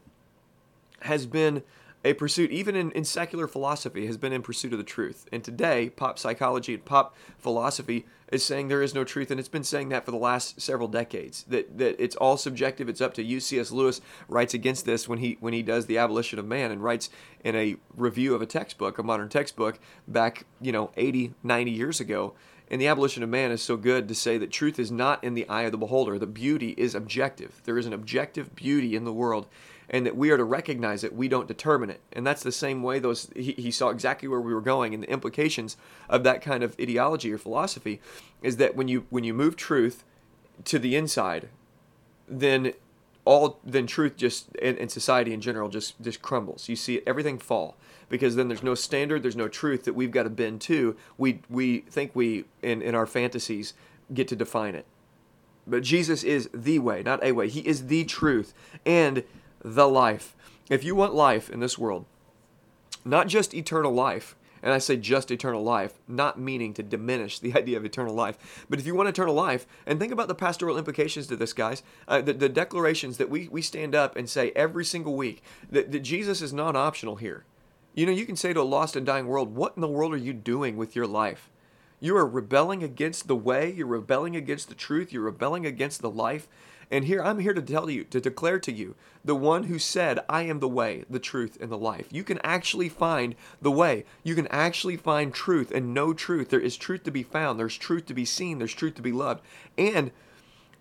has 1.01 1.27
been 1.27 1.63
a 2.05 2.13
pursuit, 2.13 2.51
even 2.51 2.77
in, 2.77 2.91
in 2.93 3.05
secular 3.05 3.49
philosophy, 3.49 4.07
has 4.07 4.19
been 4.19 4.33
in 4.33 4.43
pursuit 4.43 4.73
of 4.73 4.79
the 4.79 4.85
truth. 4.85 5.27
And 5.33 5.43
today, 5.43 5.91
pop 5.91 6.19
psychology 6.19 6.75
and 6.75 6.85
pop 6.85 7.17
philosophy 7.39 8.05
is 8.31 8.45
saying 8.45 8.69
there 8.69 8.83
is 8.83 8.95
no 8.95 9.05
truth, 9.05 9.31
and 9.31 9.41
it's 9.41 9.49
been 9.49 9.65
saying 9.65 9.89
that 9.89 10.05
for 10.05 10.11
the 10.11 10.17
last 10.19 10.61
several 10.61 10.89
decades. 10.89 11.45
That 11.45 11.79
that 11.79 11.97
it's 11.99 12.17
all 12.17 12.37
subjective. 12.37 12.89
It's 12.89 13.01
up 13.01 13.15
to 13.15 13.23
you. 13.23 13.41
C.S. 13.41 13.73
Lewis 13.73 14.01
writes 14.29 14.53
against 14.53 14.85
this 14.85 15.09
when 15.09 15.19
he 15.19 15.39
when 15.41 15.55
he 15.55 15.63
does 15.63 15.87
the 15.87 15.99
abolition 15.99 16.39
of 16.39 16.45
man 16.45 16.71
and 16.71 16.83
writes 16.83 17.09
in 17.43 17.57
a 17.57 17.77
review 17.97 18.35
of 18.35 18.43
a 18.43 18.47
textbook, 18.47 18.99
a 18.99 19.03
modern 19.03 19.31
textbook, 19.31 19.79
back 20.07 20.45
you 20.61 20.73
know 20.73 20.91
80, 20.97 21.33
90 21.43 21.71
years 21.71 22.01
ago. 22.01 22.35
And 22.71 22.81
the 22.81 22.87
abolition 22.89 23.23
of 23.23 23.29
man 23.29 23.51
is 23.51 23.63
so 23.63 23.77
good 23.77 24.09
to 24.09 24.15
say 24.15 24.39
that 24.39 24.51
truth 24.51 24.79
is 24.79 24.91
not 24.91 25.23
in 25.23 25.35
the 25.35 25.47
eye 25.51 25.63
of 25.63 25.73
the 25.73 25.79
beholder. 25.79 26.19
The 26.19 26.27
beauty 26.27 26.71
is 26.79 26.95
objective. 26.95 27.61
There 27.65 27.77
is 27.77 27.87
an 27.87 27.93
objective 27.93 28.55
beauty 28.57 28.97
in 28.97 29.05
the 29.05 29.13
world 29.13 29.47
and 29.91 30.07
that 30.07 30.17
we 30.17 30.31
are 30.31 30.37
to 30.37 30.45
recognize 30.45 31.05
it 31.05 31.15
we 31.15 31.29
don't 31.29 31.49
determine 31.49 31.91
it. 31.91 32.01
And 32.13 32.27
that's 32.27 32.43
the 32.43 32.53
same 32.53 32.83
way 32.83 32.99
those 32.99 33.31
he, 33.35 33.53
he 33.53 33.71
saw 33.71 33.91
exactly 33.91 34.29
where 34.29 34.41
we 34.41 34.55
were 34.55 34.61
going 34.61 34.95
and 34.95 35.03
the 35.03 35.11
implications 35.11 35.77
of 36.09 36.25
that 36.25 36.43
kind 36.43 36.63
of 36.63 36.77
ideology 36.81 37.33
or 37.33 37.39
philosophy 37.39 38.01
is 38.43 38.57
that 38.57 38.77
when 38.77 38.89
you 38.89 39.07
when 39.11 39.25
you 39.25 39.35
move 39.35 39.57
truth 39.57 40.05
to 40.65 40.79
the 40.79 40.97
inside 40.97 41.49
then 42.29 42.73
all 43.25 43.59
then 43.65 43.87
truth 43.87 44.17
just 44.17 44.55
and 44.57 44.91
society 44.91 45.33
in 45.33 45.41
general 45.41 45.69
just 45.69 46.01
just 46.01 46.21
crumbles. 46.21 46.69
You 46.69 46.77
see 46.77 47.01
everything 47.07 47.39
fall 47.39 47.77
because 48.09 48.37
then 48.37 48.49
there's 48.49 48.63
no 48.63 48.75
standard 48.75 49.23
there's 49.23 49.37
no 49.37 49.49
truth 49.49 49.85
that 49.85 49.95
we've 49.95 50.11
got 50.11 50.25
to 50.25 50.31
bend 50.31 50.61
to. 50.63 50.97
We 51.17 51.41
we 51.49 51.81
think 51.81 52.13
we 52.15 52.45
in 52.63 52.83
in 52.83 52.95
our 52.95 53.07
fantasies 53.07 53.75
get 54.13 54.29
to 54.29 54.37
define 54.37 54.75
it. 54.75 54.87
But 55.67 55.83
jesus 55.83 56.23
is 56.23 56.51
the 56.53 56.79
way 56.79 57.03
not 57.03 57.23
a 57.25 57.33
way. 57.33 57.49
He 57.49 57.61
is 57.61 57.87
the 57.87 58.05
truth. 58.05 58.53
And 58.85 59.25
the 59.65 59.89
life. 59.89 60.37
If 60.69 60.85
you 60.85 60.95
want 60.95 61.15
life 61.15 61.51
in 61.51 61.61
this 61.61 61.79
world, 61.79 62.05
not 63.05 63.27
just 63.27 63.55
eternal 63.55 63.93
life, 63.93 64.37
And 64.63 64.73
I 64.73 64.79
say 64.79 64.97
just 64.97 65.31
eternal 65.31 65.63
life, 65.63 65.93
not 66.09 66.41
meaning 66.41 66.73
to 66.73 66.83
diminish 66.83 67.39
the 67.39 67.53
idea 67.59 67.77
of 67.77 67.85
eternal 67.85 68.15
life. 68.15 68.65
But 68.71 68.79
if 68.79 68.87
you 68.87 68.95
want 68.95 69.11
eternal 69.11 69.35
life, 69.35 69.67
and 69.87 70.01
think 70.01 70.11
about 70.11 70.27
the 70.27 70.35
pastoral 70.35 70.79
implications 70.79 71.27
to 71.27 71.37
this, 71.37 71.53
guys, 71.53 71.83
uh, 72.09 72.23
the, 72.23 72.33
the 72.33 72.49
declarations 72.49 73.19
that 73.19 73.29
we, 73.29 73.47
we 73.49 73.61
stand 73.61 73.95
up 73.95 74.17
and 74.17 74.27
say 74.27 74.53
every 74.57 74.87
single 74.87 75.17
week 75.17 75.43
that, 75.71 75.93
that 75.93 76.01
Jesus 76.01 76.41
is 76.41 76.55
non 76.55 76.77
optional 76.77 77.17
here. 77.17 77.45
You 77.95 78.07
know, 78.07 78.13
you 78.13 78.25
can 78.25 78.37
say 78.37 78.55
to 78.55 78.63
a 78.63 78.63
lost 78.63 78.97
and 78.97 79.05
dying 79.05 79.27
world, 79.27 79.55
What 79.55 79.75
in 79.77 79.83
the 79.83 79.89
world 79.89 80.15
are 80.15 80.17
you 80.17 80.33
doing 80.33 80.79
with 80.79 80.97
your 80.97 81.07
life? 81.07 81.51
You 82.01 82.17
are 82.17 82.27
rebelling 82.27 82.83
against 82.83 83.29
the 83.29 83.37
way, 83.37 83.71
you're 83.71 83.87
rebelling 83.87 84.35
against 84.35 84.71
the 84.71 84.75
truth, 84.75 85.13
you're 85.13 85.23
rebelling 85.23 85.67
against 85.67 86.01
the 86.01 86.11
life. 86.11 86.49
And 86.91 87.05
here 87.05 87.23
I'm 87.23 87.39
here 87.39 87.55
to 87.55 87.63
tell 87.63 87.89
you, 87.91 88.05
to 88.05 88.21
declare 88.21 88.59
to 88.61 88.73
you, 88.73 88.95
the 89.25 89.35
one 89.35 89.65
who 89.65 89.79
said, 89.79 90.21
I 90.29 90.43
am 90.43 90.61
the 90.61 90.69
way, 90.69 91.05
the 91.09 91.19
truth, 91.19 91.57
and 91.61 91.71
the 91.71 91.79
life. 91.79 92.07
You 92.11 92.25
can 92.25 92.39
actually 92.45 92.89
find 92.89 93.35
the 93.63 93.71
way. 93.71 94.05
You 94.23 94.35
can 94.35 94.47
actually 94.49 94.97
find 94.97 95.33
truth 95.33 95.71
and 95.71 95.95
know 95.95 96.13
truth. 96.13 96.51
There 96.51 96.61
is 96.61 96.77
truth 96.77 97.05
to 97.05 97.11
be 97.11 97.23
found, 97.23 97.59
there's 97.59 97.77
truth 97.77 98.07
to 98.07 98.15
be 98.15 98.25
seen, 98.25 98.59
there's 98.59 98.75
truth 98.75 98.95
to 98.97 99.03
be 99.03 99.13
loved. 99.13 99.43
And 99.79 100.11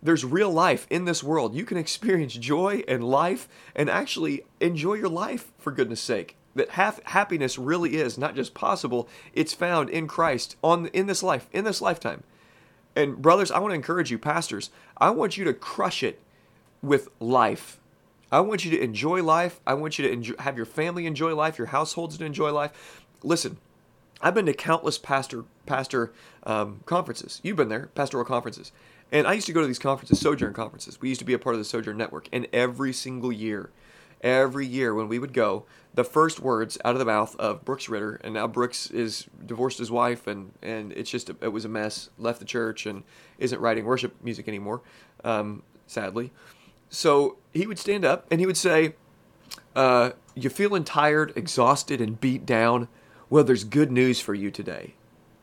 there's 0.01 0.25
real 0.25 0.51
life 0.51 0.85
in 0.89 1.05
this 1.05 1.23
world. 1.23 1.55
You 1.55 1.65
can 1.65 1.77
experience 1.83 2.33
joy 2.33 2.83
and 2.87 3.03
life 3.03 3.47
and 3.75 3.89
actually 3.89 4.43
enjoy 4.59 4.95
your 4.95 5.09
life 5.09 5.51
for 5.57 5.71
goodness 5.71 6.01
sake 6.01 6.35
that 6.55 6.71
half 6.71 7.01
happiness 7.03 7.57
really 7.57 7.95
is 7.95 8.17
not 8.17 8.35
just 8.35 8.53
possible 8.53 9.07
it's 9.33 9.53
found 9.53 9.89
in 9.89 10.07
christ 10.07 10.55
on 10.63 10.87
in 10.87 11.07
this 11.07 11.23
life 11.23 11.47
in 11.51 11.63
this 11.63 11.81
lifetime 11.81 12.23
and 12.95 13.21
brothers 13.21 13.51
i 13.51 13.59
want 13.59 13.71
to 13.71 13.75
encourage 13.75 14.11
you 14.11 14.17
pastors 14.17 14.69
i 14.97 15.09
want 15.09 15.37
you 15.37 15.43
to 15.43 15.53
crush 15.53 16.03
it 16.03 16.19
with 16.83 17.07
life. 17.19 17.79
I 18.31 18.41
want 18.41 18.65
you 18.65 18.71
to 18.71 18.83
enjoy 18.83 19.23
life. 19.23 19.59
I 19.65 19.73
want 19.75 19.97
you 19.97 20.07
to 20.07 20.11
enjoy, 20.11 20.35
have 20.39 20.57
your 20.57 20.65
family 20.65 21.05
enjoy 21.05 21.33
life 21.33 21.57
your 21.57 21.67
households 21.67 22.17
to 22.17 22.25
enjoy 22.25 22.51
life. 22.51 23.01
Listen 23.23 23.57
i've 24.21 24.33
been 24.33 24.45
to 24.45 24.53
countless 24.53 24.97
pastor 24.97 25.43
pastor 25.65 26.13
um, 26.43 26.81
conferences. 26.85 27.39
You've 27.43 27.57
been 27.57 27.69
there 27.69 27.89
pastoral 27.95 28.25
conferences. 28.25 28.71
And 29.11 29.27
i 29.27 29.33
used 29.33 29.47
to 29.47 29.53
go 29.53 29.61
to 29.61 29.67
these 29.67 29.79
conferences 29.79 30.19
sojourn 30.19 30.53
conferences. 30.53 31.01
We 31.01 31.09
used 31.09 31.19
to 31.19 31.25
be 31.25 31.33
a 31.33 31.39
part 31.39 31.55
of 31.55 31.59
the 31.59 31.65
sojourn 31.65 31.97
network. 31.97 32.27
And 32.31 32.47
every 32.53 32.93
single 32.93 33.31
year 33.31 33.71
every 34.23 34.65
year 34.65 34.95
when 34.95 35.07
we 35.07 35.19
would 35.19 35.33
go, 35.33 35.65
the 35.93 36.03
first 36.03 36.39
words 36.39 36.77
out 36.83 36.95
of 36.95 36.99
the 36.99 37.05
mouth 37.05 37.35
of 37.35 37.63
Brooks 37.63 37.87
Ritter, 37.87 38.15
and 38.23 38.33
now 38.33 38.47
Brooks 38.47 38.89
is 38.89 39.27
divorced 39.45 39.77
his 39.77 39.91
wife, 39.91 40.25
and 40.25 40.51
and 40.61 40.91
it's 40.93 41.11
just 41.11 41.29
a, 41.29 41.35
it 41.41 41.49
was 41.49 41.65
a 41.65 41.69
mess. 41.69 42.09
Left 42.17 42.39
the 42.39 42.45
church 42.45 42.85
and 42.85 43.03
isn't 43.37 43.59
writing 43.59 43.85
worship 43.85 44.15
music 44.23 44.47
anymore, 44.47 44.81
um, 45.23 45.61
sadly. 45.85 46.31
So 46.89 47.37
he 47.51 47.67
would 47.67 47.77
stand 47.77 48.05
up 48.05 48.25
and 48.31 48.39
he 48.39 48.45
would 48.45 48.57
say, 48.57 48.95
uh, 49.75 50.11
"You 50.33 50.49
feeling 50.49 50.83
tired, 50.83 51.33
exhausted, 51.35 52.01
and 52.01 52.19
beat 52.19 52.45
down? 52.45 52.87
Well, 53.29 53.43
there's 53.43 53.63
good 53.63 53.91
news 53.91 54.19
for 54.19 54.33
you 54.33 54.49
today." 54.49 54.95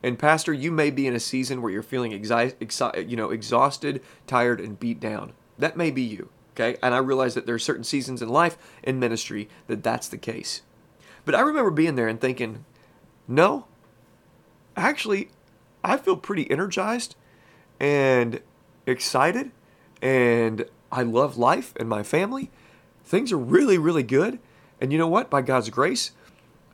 And 0.02 0.18
pastor, 0.18 0.52
you 0.52 0.72
may 0.72 0.90
be 0.90 1.06
in 1.06 1.14
a 1.14 1.20
season 1.20 1.60
where 1.60 1.70
you're 1.70 1.82
feeling 1.82 2.12
exi- 2.12 2.54
exi- 2.54 3.08
you 3.08 3.16
know 3.16 3.30
exhausted, 3.30 4.02
tired, 4.26 4.60
and 4.60 4.80
beat 4.80 4.98
down. 4.98 5.32
That 5.58 5.76
may 5.76 5.90
be 5.90 6.02
you. 6.02 6.30
Okay, 6.60 6.78
and 6.82 6.94
I 6.94 6.98
realize 6.98 7.32
that 7.34 7.46
there 7.46 7.54
are 7.54 7.60
certain 7.60 7.84
seasons 7.84 8.20
in 8.20 8.28
life 8.28 8.58
in 8.82 8.98
ministry 8.98 9.48
that 9.66 9.82
that's 9.82 10.08
the 10.08 10.18
case. 10.18 10.60
But 11.24 11.34
I 11.34 11.40
remember 11.40 11.70
being 11.70 11.94
there 11.94 12.06
and 12.06 12.20
thinking, 12.20 12.66
no, 13.26 13.64
actually, 14.76 15.30
I 15.82 15.96
feel 15.96 16.18
pretty 16.18 16.50
energized 16.50 17.16
and 17.78 18.40
excited, 18.84 19.52
and 20.02 20.66
I 20.92 21.02
love 21.02 21.38
life 21.38 21.72
and 21.76 21.88
my 21.88 22.02
family. 22.02 22.50
Things 23.04 23.32
are 23.32 23.38
really, 23.38 23.78
really 23.78 24.02
good. 24.02 24.38
And 24.82 24.92
you 24.92 24.98
know 24.98 25.08
what? 25.08 25.30
By 25.30 25.40
God's 25.40 25.70
grace, 25.70 26.10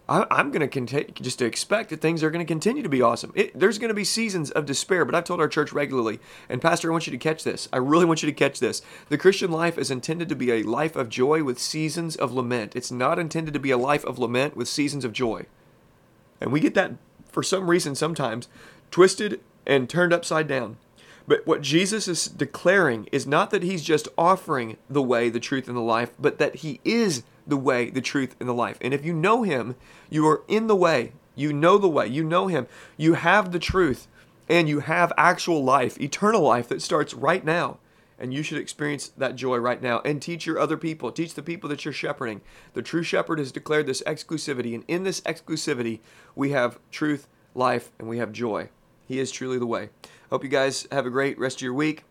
I, 0.08 0.40
am 0.40 0.52
going 0.52 0.68
to 0.68 1.04
just 1.20 1.40
to 1.40 1.44
expect 1.44 1.90
that 1.90 2.00
things 2.00 2.22
are 2.22 2.30
going 2.30 2.44
to 2.44 2.48
continue 2.48 2.82
to 2.82 2.88
be 2.88 3.02
awesome. 3.02 3.32
It, 3.34 3.58
there's 3.58 3.78
going 3.78 3.88
to 3.88 3.94
be 3.94 4.04
seasons 4.04 4.52
of 4.52 4.64
despair, 4.64 5.04
but 5.04 5.16
I've 5.16 5.24
told 5.24 5.40
our 5.40 5.48
church 5.48 5.72
regularly, 5.72 6.20
and 6.48 6.62
Pastor, 6.62 6.90
I 6.90 6.92
want 6.92 7.08
you 7.08 7.10
to 7.10 7.18
catch 7.18 7.42
this. 7.42 7.68
I 7.72 7.78
really 7.78 8.04
want 8.04 8.22
you 8.22 8.28
to 8.28 8.32
catch 8.32 8.60
this. 8.60 8.82
The 9.08 9.18
Christian 9.18 9.50
life 9.50 9.76
is 9.76 9.90
intended 9.90 10.28
to 10.28 10.36
be 10.36 10.52
a 10.52 10.62
life 10.62 10.94
of 10.94 11.08
joy 11.08 11.42
with 11.42 11.58
seasons 11.58 12.14
of 12.14 12.32
lament. 12.32 12.76
It's 12.76 12.92
not 12.92 13.18
intended 13.18 13.52
to 13.54 13.60
be 13.60 13.72
a 13.72 13.78
life 13.78 14.04
of 14.04 14.18
lament 14.18 14.56
with 14.56 14.68
seasons 14.68 15.04
of 15.04 15.12
joy. 15.12 15.46
And 16.40 16.52
we 16.52 16.60
get 16.60 16.74
that 16.74 16.92
for 17.28 17.42
some 17.42 17.68
reason 17.68 17.94
sometimes 17.96 18.48
twisted 18.92 19.40
and 19.66 19.90
turned 19.90 20.12
upside 20.12 20.46
down. 20.46 20.76
But 21.26 21.44
what 21.46 21.60
Jesus 21.60 22.06
is 22.06 22.26
declaring 22.26 23.08
is 23.10 23.26
not 23.26 23.50
that 23.50 23.64
he's 23.64 23.82
just 23.82 24.06
offering 24.16 24.76
the 24.88 25.02
way, 25.02 25.28
the 25.28 25.40
truth, 25.40 25.66
and 25.66 25.76
the 25.76 25.80
life, 25.80 26.12
but 26.20 26.38
that 26.38 26.56
he 26.56 26.80
is 26.84 27.24
the 27.46 27.56
way, 27.56 27.90
the 27.90 28.00
truth, 28.00 28.34
and 28.40 28.48
the 28.48 28.54
life. 28.54 28.78
And 28.80 28.92
if 28.92 29.04
you 29.04 29.12
know 29.12 29.42
him, 29.42 29.76
you 30.10 30.26
are 30.26 30.42
in 30.48 30.66
the 30.66 30.76
way. 30.76 31.12
You 31.34 31.52
know 31.52 31.78
the 31.78 31.88
way. 31.88 32.06
You 32.06 32.24
know 32.24 32.46
him. 32.46 32.66
You 32.96 33.14
have 33.14 33.52
the 33.52 33.58
truth. 33.58 34.08
And 34.48 34.68
you 34.68 34.80
have 34.80 35.12
actual 35.16 35.64
life, 35.64 36.00
eternal 36.00 36.40
life 36.40 36.68
that 36.68 36.82
starts 36.82 37.14
right 37.14 37.44
now. 37.44 37.78
And 38.18 38.32
you 38.32 38.42
should 38.42 38.58
experience 38.58 39.08
that 39.08 39.36
joy 39.36 39.58
right 39.58 39.82
now 39.82 40.00
and 40.04 40.22
teach 40.22 40.46
your 40.46 40.58
other 40.58 40.76
people. 40.76 41.12
Teach 41.12 41.34
the 41.34 41.42
people 41.42 41.68
that 41.68 41.84
you're 41.84 41.92
shepherding. 41.92 42.40
The 42.72 42.82
true 42.82 43.02
shepherd 43.02 43.38
has 43.38 43.52
declared 43.52 43.86
this 43.86 44.02
exclusivity. 44.06 44.74
And 44.74 44.84
in 44.88 45.04
this 45.04 45.20
exclusivity, 45.22 46.00
we 46.34 46.50
have 46.50 46.78
truth, 46.90 47.28
life, 47.54 47.90
and 47.98 48.08
we 48.08 48.18
have 48.18 48.32
joy. 48.32 48.70
He 49.06 49.18
is 49.18 49.30
truly 49.30 49.58
the 49.58 49.66
way. 49.66 49.90
Hope 50.30 50.42
you 50.42 50.48
guys 50.48 50.86
have 50.90 51.06
a 51.06 51.10
great 51.10 51.38
rest 51.38 51.58
of 51.58 51.62
your 51.62 51.74
week. 51.74 52.04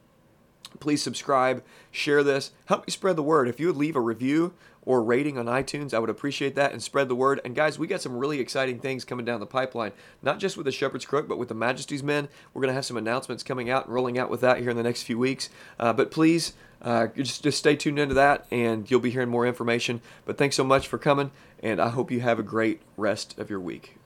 Please 0.80 1.02
subscribe, 1.02 1.64
share 1.90 2.24
this, 2.24 2.52
help 2.66 2.86
me 2.86 2.92
spread 2.92 3.16
the 3.16 3.24
word. 3.24 3.48
If 3.48 3.60
you 3.60 3.68
would 3.68 3.78
leave 3.78 3.96
a 3.96 4.02
review 4.02 4.54
or 4.86 5.04
rating 5.04 5.38
on 5.38 5.46
iTunes, 5.46 5.94
I 5.94 6.00
would 6.00 6.10
appreciate 6.10 6.56
that 6.56 6.72
and 6.72 6.82
spread 6.82 7.10
the 7.10 7.16
word. 7.16 7.42
And 7.44 7.56
guys, 7.56 7.80
we 7.80 7.88
got 7.88 8.02
some 8.02 8.18
really 8.18 8.40
exciting 8.40 8.80
things 8.80 9.04
coming 9.04 9.26
down 9.26 9.40
the 9.40 9.46
pipeline, 9.46 9.92
not 10.22 10.40
just 10.40 10.58
with 10.58 10.66
the 10.66 10.72
Shepherd's 10.72 11.06
Crook, 11.06 11.28
but 11.28 11.38
with 11.38 11.50
the 11.50 11.56
Majesty's 11.56 12.04
Men. 12.04 12.28
We're 12.54 12.62
going 12.62 12.70
to 12.70 12.76
have 12.76 12.86
some 12.86 12.98
announcements 12.98 13.44
coming 13.44 13.70
out 13.70 13.86
and 13.86 13.94
rolling 13.94 14.18
out 14.18 14.30
with 14.30 14.42
that 14.42 14.60
here 14.60 14.70
in 14.70 14.78
the 14.78 14.84
next 14.84 15.04
few 15.04 15.18
weeks. 15.18 15.50
Uh, 15.80 15.94
but 15.94 16.12
please, 16.12 16.54
uh, 16.82 17.08
just, 17.08 17.44
just 17.44 17.58
stay 17.58 17.76
tuned 17.76 18.00
into 18.00 18.16
that 18.16 18.46
and 18.52 18.90
you'll 18.90 19.00
be 19.00 19.12
hearing 19.12 19.30
more 19.30 19.48
information. 19.48 20.02
But 20.26 20.38
thanks 20.38 20.56
so 20.56 20.64
much 20.64 20.88
for 20.88 20.98
coming, 20.98 21.32
and 21.62 21.80
I 21.80 21.90
hope 21.90 22.12
you 22.12 22.22
have 22.22 22.40
a 22.40 22.44
great 22.44 22.82
rest 22.98 23.38
of 23.40 23.50
your 23.50 23.60
week. 23.60 23.94